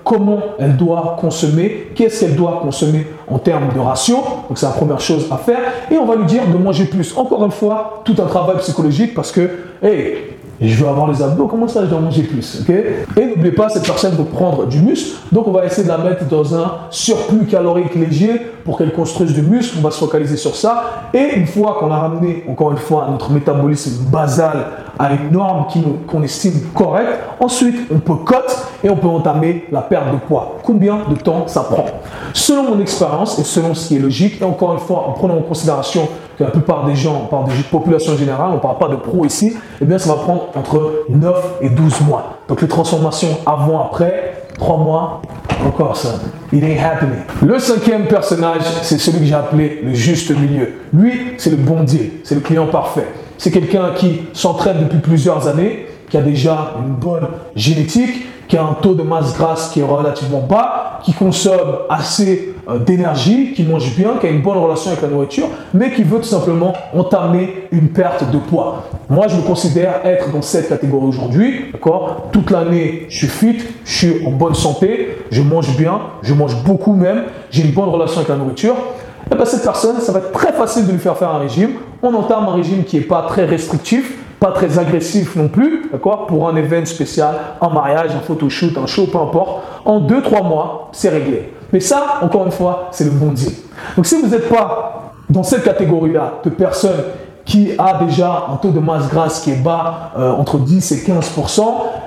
comment 0.03 0.39
elle 0.59 0.75
doit 0.75 1.17
consommer, 1.19 1.91
qu'est-ce 1.95 2.21
qu'elle 2.21 2.35
doit 2.35 2.59
consommer 2.61 3.07
en 3.27 3.39
termes 3.39 3.73
de 3.73 3.79
ratio. 3.79 4.17
Donc 4.47 4.57
c'est 4.57 4.65
la 4.65 4.73
première 4.73 4.99
chose 4.99 5.27
à 5.31 5.37
faire. 5.37 5.59
Et 5.89 5.97
on 5.97 6.05
va 6.05 6.15
lui 6.15 6.25
dire 6.25 6.43
de 6.51 6.57
manger 6.57 6.85
plus. 6.85 7.15
Encore 7.17 7.43
une 7.45 7.51
fois, 7.51 8.01
tout 8.03 8.15
un 8.19 8.25
travail 8.25 8.57
psychologique 8.57 9.13
parce 9.13 9.31
que, 9.31 9.49
hey, 9.81 10.33
je 10.61 10.75
veux 10.75 10.87
avoir 10.87 11.11
les 11.11 11.21
abdos, 11.21 11.47
comment 11.47 11.67
ça 11.67 11.81
je 11.83 11.89
dois 11.89 11.99
manger 11.99 12.23
plus 12.23 12.63
Et 12.69 13.25
n'oubliez 13.25 13.51
pas, 13.51 13.69
cette 13.69 13.85
personne 13.85 14.15
veut 14.15 14.23
prendre 14.23 14.65
du 14.65 14.79
muscle, 14.79 15.17
donc 15.31 15.47
on 15.47 15.51
va 15.51 15.65
essayer 15.65 15.83
de 15.83 15.89
la 15.89 15.97
mettre 15.97 16.25
dans 16.25 16.55
un 16.55 16.73
surplus 16.89 17.45
calorique 17.47 17.95
léger 17.95 18.39
pour 18.63 18.77
qu'elle 18.77 18.93
construise 18.93 19.33
du 19.33 19.41
muscle, 19.41 19.75
on 19.79 19.81
va 19.81 19.91
se 19.91 19.99
focaliser 19.99 20.37
sur 20.37 20.55
ça. 20.55 21.09
Et 21.13 21.35
une 21.35 21.47
fois 21.47 21.77
qu'on 21.79 21.91
a 21.91 21.97
ramené, 21.97 22.45
encore 22.47 22.71
une 22.71 22.77
fois, 22.77 23.07
notre 23.11 23.31
métabolisme 23.31 24.05
basal 24.09 24.67
à 24.99 25.13
une 25.13 25.31
norme 25.31 25.65
qu'on 26.07 26.23
estime 26.23 26.59
correcte, 26.73 27.19
ensuite 27.39 27.75
on 27.93 27.99
peut 27.99 28.15
cote 28.23 28.67
et 28.83 28.89
on 28.89 28.95
peut 28.95 29.07
entamer 29.07 29.65
la 29.71 29.81
perte 29.81 30.11
de 30.11 30.17
poids. 30.17 30.57
Combien 30.63 30.99
de 31.09 31.15
temps 31.15 31.47
ça 31.47 31.61
prend? 31.61 31.85
Selon 32.33 32.75
mon 32.75 32.79
expérience 32.79 33.39
et 33.39 33.43
selon 33.43 33.73
ce 33.73 33.87
qui 33.87 33.95
est 33.95 33.99
logique, 33.99 34.41
et 34.41 34.45
encore 34.45 34.73
une 34.73 34.79
fois 34.79 35.07
en 35.07 35.11
prenant 35.13 35.37
en 35.37 35.41
considération 35.41 36.07
que 36.37 36.43
la 36.43 36.49
plupart 36.51 36.85
des 36.85 36.95
gens, 36.95 37.21
on 37.23 37.27
parle 37.27 37.45
de 37.45 37.63
population 37.69 38.15
générale, 38.17 38.49
on 38.51 38.55
ne 38.55 38.59
parle 38.59 38.77
pas 38.77 38.87
de 38.87 38.95
pro 38.95 39.25
ici, 39.25 39.55
eh 39.81 39.85
bien 39.85 39.97
ça 39.97 40.09
va 40.09 40.21
prendre 40.21 40.47
entre 40.55 41.05
9 41.09 41.57
et 41.61 41.69
12 41.69 42.01
mois. 42.01 42.37
Donc 42.47 42.61
les 42.61 42.67
transformations 42.67 43.37
avant-après, 43.45 44.47
3 44.57 44.77
mois, 44.77 45.21
encore 45.65 45.95
ça. 45.95 46.09
It 46.51 46.63
ain't 46.63 46.79
happening. 46.79 47.19
Le 47.41 47.57
cinquième 47.59 48.05
personnage, 48.05 48.63
c'est 48.81 48.97
celui 48.97 49.19
que 49.19 49.25
j'ai 49.25 49.33
appelé 49.33 49.81
le 49.83 49.93
juste 49.93 50.35
milieu. 50.37 50.73
Lui, 50.93 51.33
c'est 51.37 51.49
le 51.49 51.55
bon 51.55 51.83
deal, 51.83 52.11
c'est 52.23 52.35
le 52.35 52.41
client 52.41 52.67
parfait. 52.67 53.07
C'est 53.43 53.51
quelqu'un 53.51 53.89
qui 53.93 54.21
s'entraîne 54.31 54.77
depuis 54.83 54.99
plusieurs 54.99 55.49
années, 55.49 55.85
qui 56.09 56.15
a 56.15 56.21
déjà 56.21 56.75
une 56.81 56.93
bonne 56.93 57.27
génétique, 57.57 58.25
qui 58.47 58.55
a 58.55 58.63
un 58.63 58.71
taux 58.81 58.93
de 58.93 59.03
masse 59.03 59.35
grasse 59.35 59.69
qui 59.73 59.81
est 59.81 59.83
relativement 59.83 60.39
bas, 60.39 61.01
qui 61.03 61.11
consomme 61.11 61.79
assez 61.89 62.53
euh, 62.69 62.79
d'énergie, 62.79 63.51
qui 63.51 63.63
mange 63.63 63.97
bien, 63.97 64.11
qui 64.21 64.27
a 64.27 64.29
une 64.29 64.41
bonne 64.41 64.55
relation 64.55 64.91
avec 64.91 65.03
la 65.03 65.09
nourriture, 65.09 65.49
mais 65.73 65.91
qui 65.91 66.03
veut 66.03 66.19
tout 66.19 66.23
simplement 66.23 66.71
entamer 66.95 67.67
une 67.73 67.89
perte 67.89 68.31
de 68.31 68.37
poids. 68.37 68.85
Moi, 69.09 69.27
je 69.27 69.35
me 69.35 69.41
considère 69.41 70.05
être 70.05 70.31
dans 70.31 70.41
cette 70.41 70.69
catégorie 70.69 71.07
aujourd'hui, 71.07 71.65
d'accord? 71.73 72.29
Toute 72.31 72.49
l'année, 72.49 73.07
je 73.09 73.17
suis 73.17 73.27
fit, 73.27 73.57
je 73.83 73.93
suis 73.93 74.25
en 74.25 74.31
bonne 74.31 74.55
santé, 74.55 75.17
je 75.31 75.41
mange 75.41 75.75
bien, 75.75 75.99
je 76.21 76.33
mange 76.33 76.55
beaucoup 76.63 76.93
même, 76.93 77.23
j'ai 77.51 77.63
une 77.63 77.73
bonne 77.73 77.89
relation 77.89 78.19
avec 78.19 78.29
la 78.29 78.37
nourriture. 78.37 78.75
Et 78.75 79.33
eh 79.33 79.35
bien, 79.35 79.43
cette 79.43 79.63
personne, 79.63 79.99
ça 79.99 80.13
va 80.13 80.19
être 80.19 80.31
très 80.31 80.53
facile 80.53 80.87
de 80.87 80.93
lui 80.93 80.99
faire 80.99 81.17
faire 81.17 81.31
un 81.31 81.39
régime. 81.39 81.71
On 82.05 82.13
entame 82.15 82.49
un 82.49 82.55
régime 82.55 82.83
qui 82.83 82.97
n'est 82.97 83.03
pas 83.03 83.21
très 83.29 83.45
restrictif, 83.45 84.17
pas 84.41 84.51
très 84.51 84.77
agressif 84.77 85.37
non 85.37 85.47
plus, 85.47 85.89
d'accord 85.89 86.27
Pour 86.27 86.49
un 86.49 86.55
événement 86.57 86.85
spécial, 86.85 87.33
un 87.61 87.69
mariage, 87.69 88.11
un 88.13 88.19
photoshoot, 88.19 88.77
un 88.77 88.87
show, 88.87 89.07
peu 89.07 89.17
importe. 89.17 89.63
En 89.85 90.01
2-3 90.01 90.45
mois, 90.45 90.89
c'est 90.91 91.07
réglé. 91.07 91.53
Mais 91.71 91.79
ça, 91.79 92.19
encore 92.21 92.45
une 92.45 92.51
fois, 92.51 92.89
c'est 92.91 93.05
le 93.05 93.11
bon 93.11 93.31
deal. 93.31 93.53
Donc 93.95 94.05
si 94.05 94.21
vous 94.21 94.27
n'êtes 94.27 94.49
pas 94.49 95.13
dans 95.29 95.43
cette 95.43 95.63
catégorie-là 95.63 96.41
de 96.43 96.49
personnes 96.49 97.03
qui 97.45 97.71
a 97.77 98.03
déjà 98.03 98.47
un 98.51 98.57
taux 98.57 98.71
de 98.71 98.79
masse 98.81 99.07
grasse 99.07 99.39
qui 99.39 99.51
est 99.51 99.63
bas, 99.63 100.11
euh, 100.17 100.33
entre 100.33 100.57
10 100.57 100.91
et 100.91 100.95
15%, 101.09 101.63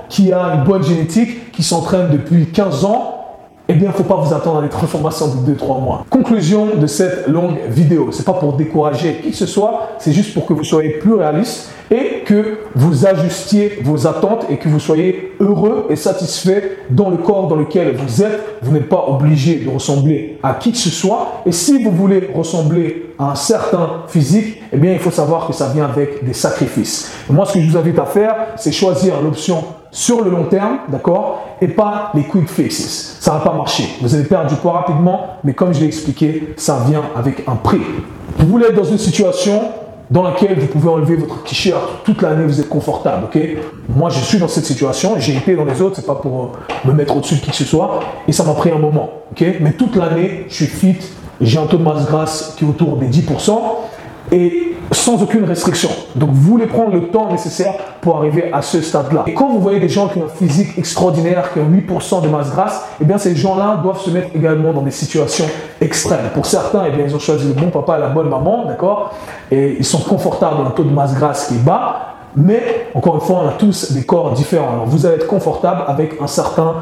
qui 0.09 0.31
a 0.31 0.53
une 0.53 0.63
bonne 0.63 0.83
génétique, 0.83 1.51
qui 1.51 1.63
s'entraîne 1.63 2.09
depuis 2.11 2.51
15 2.51 2.85
ans, 2.85 3.16
eh 3.69 3.73
bien, 3.73 3.85
il 3.85 3.91
ne 3.91 3.93
faut 3.93 4.03
pas 4.03 4.15
vous 4.15 4.33
attendre 4.33 4.59
à 4.59 4.61
des 4.61 4.69
transformations 4.69 5.27
de 5.27 5.53
2-3 5.53 5.81
mois. 5.81 6.05
Conclusion 6.09 6.75
de 6.77 6.87
cette 6.87 7.27
longue 7.27 7.57
vidéo. 7.69 8.09
Ce 8.11 8.19
n'est 8.19 8.23
pas 8.23 8.33
pour 8.33 8.53
décourager 8.53 9.19
qui 9.21 9.31
que 9.31 9.35
ce 9.35 9.45
soit, 9.45 9.89
c'est 9.99 10.13
juste 10.13 10.33
pour 10.33 10.45
que 10.45 10.53
vous 10.53 10.63
soyez 10.63 10.91
plus 10.91 11.13
réaliste 11.13 11.69
et 11.91 12.23
que 12.25 12.59
vous 12.75 13.05
ajustiez 13.05 13.79
vos 13.83 14.07
attentes 14.07 14.45
et 14.49 14.57
que 14.57 14.69
vous 14.69 14.79
soyez 14.79 15.33
heureux 15.39 15.87
et 15.89 15.95
satisfait 15.95 16.77
dans 16.89 17.09
le 17.09 17.17
corps 17.17 17.47
dans 17.47 17.55
lequel 17.55 17.95
vous 17.95 18.23
êtes. 18.23 18.41
Vous 18.61 18.71
n'êtes 18.71 18.89
pas 18.89 19.05
obligé 19.07 19.55
de 19.55 19.69
ressembler 19.69 20.37
à 20.43 20.53
qui 20.53 20.71
que 20.71 20.77
ce 20.77 20.89
soit. 20.89 21.41
Et 21.45 21.51
si 21.51 21.83
vous 21.83 21.91
voulez 21.91 22.29
ressembler 22.33 23.13
à 23.19 23.31
un 23.31 23.35
certain 23.35 24.03
physique, 24.07 24.61
eh 24.71 24.77
bien, 24.77 24.93
il 24.93 24.99
faut 24.99 25.11
savoir 25.11 25.47
que 25.47 25.53
ça 25.53 25.69
vient 25.73 25.85
avec 25.85 26.23
des 26.23 26.33
sacrifices. 26.33 27.11
moi, 27.29 27.45
ce 27.45 27.53
que 27.53 27.61
je 27.61 27.69
vous 27.69 27.77
invite 27.77 27.99
à 27.99 28.05
faire, 28.05 28.35
c'est 28.55 28.71
choisir 28.71 29.21
l'option 29.21 29.63
sur 29.91 30.23
le 30.23 30.29
long 30.29 30.45
terme, 30.45 30.79
d'accord, 30.89 31.47
et 31.61 31.67
pas 31.67 32.11
les 32.13 32.23
quick 32.23 32.49
fixes. 32.49 33.17
Ça 33.19 33.31
va 33.31 33.39
pas 33.39 33.53
marcher. 33.53 33.87
Vous 34.01 34.13
allez 34.13 34.25
perdre 34.25 34.49
du 34.49 34.55
poids 34.55 34.73
rapidement, 34.73 35.37
mais 35.43 35.53
comme 35.53 35.73
je 35.73 35.79
l'ai 35.79 35.87
expliqué, 35.87 36.53
ça 36.57 36.83
vient 36.87 37.03
avec 37.15 37.47
un 37.47 37.55
prix. 37.55 37.81
Vous 38.37 38.47
voulez 38.47 38.65
être 38.67 38.75
dans 38.75 38.83
une 38.83 38.97
situation 38.97 39.61
dans 40.09 40.23
laquelle 40.23 40.57
vous 40.59 40.67
pouvez 40.67 40.89
enlever 40.89 41.15
votre 41.15 41.43
t-shirt 41.43 41.81
toute 42.05 42.21
l'année, 42.21 42.45
vous 42.45 42.61
êtes 42.61 42.69
confortable, 42.69 43.25
ok? 43.25 43.39
Moi, 43.89 44.09
je 44.09 44.19
suis 44.19 44.37
dans 44.37 44.47
cette 44.47 44.65
situation, 44.65 45.15
j'ai 45.17 45.35
été 45.35 45.55
dans 45.55 45.65
les 45.65 45.81
autres, 45.81 45.97
c'est 45.97 46.05
pas 46.05 46.15
pour 46.15 46.53
me 46.85 46.93
mettre 46.93 47.17
au-dessus 47.17 47.35
de 47.35 47.39
qui 47.41 47.49
que 47.49 47.55
ce 47.55 47.65
soit, 47.65 47.99
et 48.27 48.31
ça 48.31 48.43
m'a 48.45 48.53
pris 48.53 48.71
un 48.71 48.79
moment, 48.79 49.09
ok? 49.31 49.43
Mais 49.59 49.73
toute 49.73 49.95
l'année, 49.95 50.45
je 50.47 50.53
suis 50.53 50.67
fit, 50.67 50.95
j'ai 51.41 51.59
un 51.59 51.65
taux 51.65 51.77
de 51.77 51.83
masse 51.83 52.05
grasse 52.05 52.53
qui 52.57 52.63
est 52.63 52.67
autour 52.67 52.95
des 52.95 53.07
10%, 53.07 53.59
et 54.31 54.76
sans 54.91 55.21
aucune 55.21 55.43
restriction. 55.45 55.89
Donc 56.15 56.29
vous 56.31 56.51
voulez 56.51 56.67
prendre 56.67 56.91
le 56.91 57.07
temps 57.07 57.29
nécessaire 57.29 57.73
pour 58.01 58.17
arriver 58.17 58.51
à 58.51 58.61
ce 58.61 58.81
stade-là. 58.81 59.23
Et 59.27 59.33
quand 59.33 59.49
vous 59.49 59.59
voyez 59.59 59.79
des 59.79 59.89
gens 59.89 60.07
qui 60.07 60.19
ont 60.19 60.25
un 60.25 60.29
physique 60.29 60.77
extraordinaire, 60.77 61.51
qui 61.53 61.59
ont 61.59 61.69
8% 61.69 62.21
de 62.21 62.27
masse 62.27 62.51
grasse, 62.51 62.85
eh 63.01 63.05
bien 63.05 63.17
ces 63.17 63.35
gens-là 63.35 63.79
doivent 63.83 63.99
se 63.99 64.09
mettre 64.09 64.29
également 64.35 64.73
dans 64.73 64.81
des 64.81 64.91
situations 64.91 65.45
extrêmes. 65.81 66.29
Pour 66.33 66.45
certains, 66.45 66.83
eh 66.87 66.91
bien, 66.91 67.05
ils 67.05 67.15
ont 67.15 67.19
choisi 67.19 67.47
le 67.47 67.53
bon 67.53 67.69
papa 67.69 67.97
et 67.97 68.01
la 68.01 68.09
bonne 68.09 68.29
maman, 68.29 68.65
d'accord? 68.65 69.13
Et 69.51 69.77
ils 69.77 69.85
sont 69.85 69.99
confortables 69.99 70.57
dans 70.57 70.65
un 70.65 70.71
taux 70.71 70.83
de 70.83 70.93
masse 70.93 71.13
grasse 71.15 71.47
qui 71.47 71.55
est 71.55 71.63
bas. 71.63 72.13
Mais 72.35 72.87
encore 72.93 73.15
une 73.15 73.21
fois, 73.21 73.41
on 73.43 73.47
a 73.47 73.53
tous 73.53 73.93
des 73.93 74.05
corps 74.05 74.31
différents. 74.31 74.71
Alors 74.73 74.85
vous 74.85 75.05
allez 75.05 75.15
être 75.15 75.27
confortable 75.27 75.81
avec 75.87 76.21
un 76.21 76.27
certain 76.27 76.75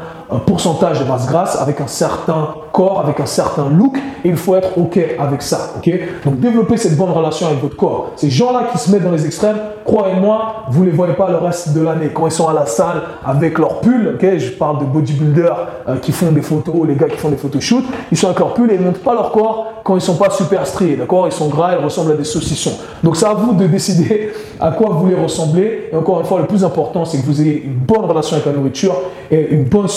pourcentage 0.46 1.00
de 1.00 1.04
masse 1.04 1.26
grasse, 1.26 1.60
avec 1.60 1.80
un 1.80 1.86
certain 1.86 2.48
corps, 2.72 3.00
avec 3.00 3.20
un 3.20 3.26
certain 3.26 3.68
look, 3.70 3.96
et 4.24 4.28
il 4.28 4.36
faut 4.36 4.54
être 4.54 4.76
OK 4.76 4.98
avec 5.18 5.42
ça. 5.42 5.72
ok? 5.78 5.90
Donc 6.24 6.40
développer 6.40 6.76
cette 6.76 6.96
bonne 6.96 7.10
relation 7.10 7.46
avec 7.46 7.60
votre 7.62 7.76
corps. 7.76 8.12
Ces 8.16 8.28
gens-là 8.28 8.64
qui 8.72 8.78
se 8.78 8.90
mettent 8.90 9.04
dans 9.04 9.12
les 9.12 9.24
extrêmes, 9.24 9.56
croyez-moi, 9.84 10.64
vous 10.70 10.84
ne 10.84 10.90
les 10.90 10.96
voyez 10.96 11.14
pas 11.14 11.30
le 11.30 11.36
reste 11.36 11.72
de 11.72 11.80
l'année. 11.80 12.10
Quand 12.12 12.26
ils 12.26 12.32
sont 12.32 12.48
à 12.48 12.52
la 12.52 12.66
salle 12.66 13.02
avec 13.24 13.58
leur 13.58 13.80
pull, 13.80 14.14
ok? 14.14 14.38
Je 14.38 14.50
parle 14.50 14.80
de 14.80 14.84
bodybuilders 14.84 15.68
euh, 15.88 15.96
qui 15.98 16.12
font 16.12 16.32
des 16.32 16.42
photos, 16.42 16.74
les 16.86 16.96
gars 16.96 17.08
qui 17.08 17.18
font 17.18 17.28
des 17.28 17.36
photoshoots, 17.36 17.84
ils 18.10 18.18
sont 18.18 18.26
avec 18.26 18.38
leur 18.38 18.54
pull 18.54 18.70
et 18.70 18.74
ils 18.74 18.80
ne 18.80 18.86
montrent 18.86 19.00
pas 19.00 19.14
leur 19.14 19.30
corps 19.32 19.66
quand 19.84 19.94
ils 19.94 19.98
ne 19.98 20.00
sont 20.00 20.16
pas 20.16 20.30
super 20.30 20.66
striés. 20.66 20.96
D'accord? 20.96 21.26
Ils 21.28 21.32
sont 21.32 21.48
gras, 21.48 21.76
ils 21.78 21.84
ressemblent 21.84 22.12
à 22.12 22.16
des 22.16 22.24
saucissons. 22.24 22.76
Donc 23.02 23.16
c'est 23.16 23.26
à 23.26 23.34
vous 23.34 23.54
de 23.54 23.66
décider 23.66 24.32
à 24.60 24.72
quoi 24.72 24.88
vous 24.90 25.00
voulez 25.00 25.14
ressembler. 25.14 25.88
Et 25.92 25.96
encore 25.96 26.20
une 26.20 26.26
fois, 26.26 26.40
le 26.40 26.46
plus 26.46 26.64
important, 26.64 27.04
c'est 27.04 27.18
que 27.18 27.26
vous 27.26 27.40
ayez 27.40 27.62
une 27.64 27.74
bonne 27.74 28.04
relation 28.04 28.36
avec 28.36 28.46
la 28.46 28.52
nourriture 28.52 28.96
et 29.30 29.48
une 29.50 29.64
bonne 29.64 29.88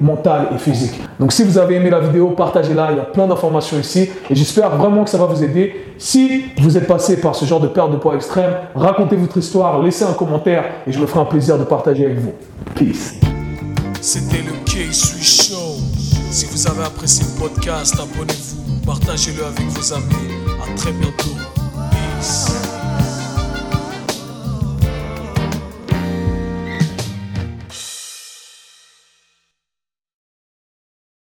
mentale 0.00 0.48
et 0.54 0.58
physique. 0.58 1.00
Donc 1.18 1.32
si 1.32 1.42
vous 1.42 1.58
avez 1.58 1.76
aimé 1.76 1.90
la 1.90 2.00
vidéo, 2.00 2.30
partagez-la, 2.30 2.92
il 2.92 2.96
y 2.96 3.00
a 3.00 3.04
plein 3.04 3.26
d'informations 3.26 3.78
ici 3.78 4.10
et 4.28 4.34
j'espère 4.34 4.76
vraiment 4.76 5.04
que 5.04 5.10
ça 5.10 5.18
va 5.18 5.26
vous 5.26 5.42
aider. 5.42 5.74
Si 5.98 6.44
vous 6.60 6.76
êtes 6.76 6.86
passé 6.86 7.20
par 7.20 7.34
ce 7.34 7.44
genre 7.44 7.60
de 7.60 7.68
perte 7.68 7.92
de 7.92 7.96
poids 7.96 8.14
extrême, 8.14 8.52
racontez 8.74 9.16
votre 9.16 9.36
histoire, 9.36 9.82
laissez 9.82 10.04
un 10.04 10.12
commentaire 10.12 10.64
et 10.86 10.92
je 10.92 10.98
me 10.98 11.06
ferai 11.06 11.20
un 11.20 11.24
plaisir 11.24 11.58
de 11.58 11.64
partager 11.64 12.04
avec 12.04 12.18
vous. 12.18 12.32
Peace. 12.74 13.14
C'était 14.00 14.42
le 14.42 14.52
K-Sui 14.64 15.22
Show. 15.22 15.76
Si 16.30 16.46
vous 16.46 16.68
avez 16.68 16.84
apprécié 16.84 17.24
le 17.24 17.40
podcast, 17.40 17.94
abonnez-vous, 17.94 18.86
partagez-le 18.86 19.44
avec 19.44 19.66
vos 19.68 19.92
amis. 19.92 20.04
À 20.62 20.76
très 20.76 20.92
bientôt. 20.92 21.34
Peace. 21.90 22.67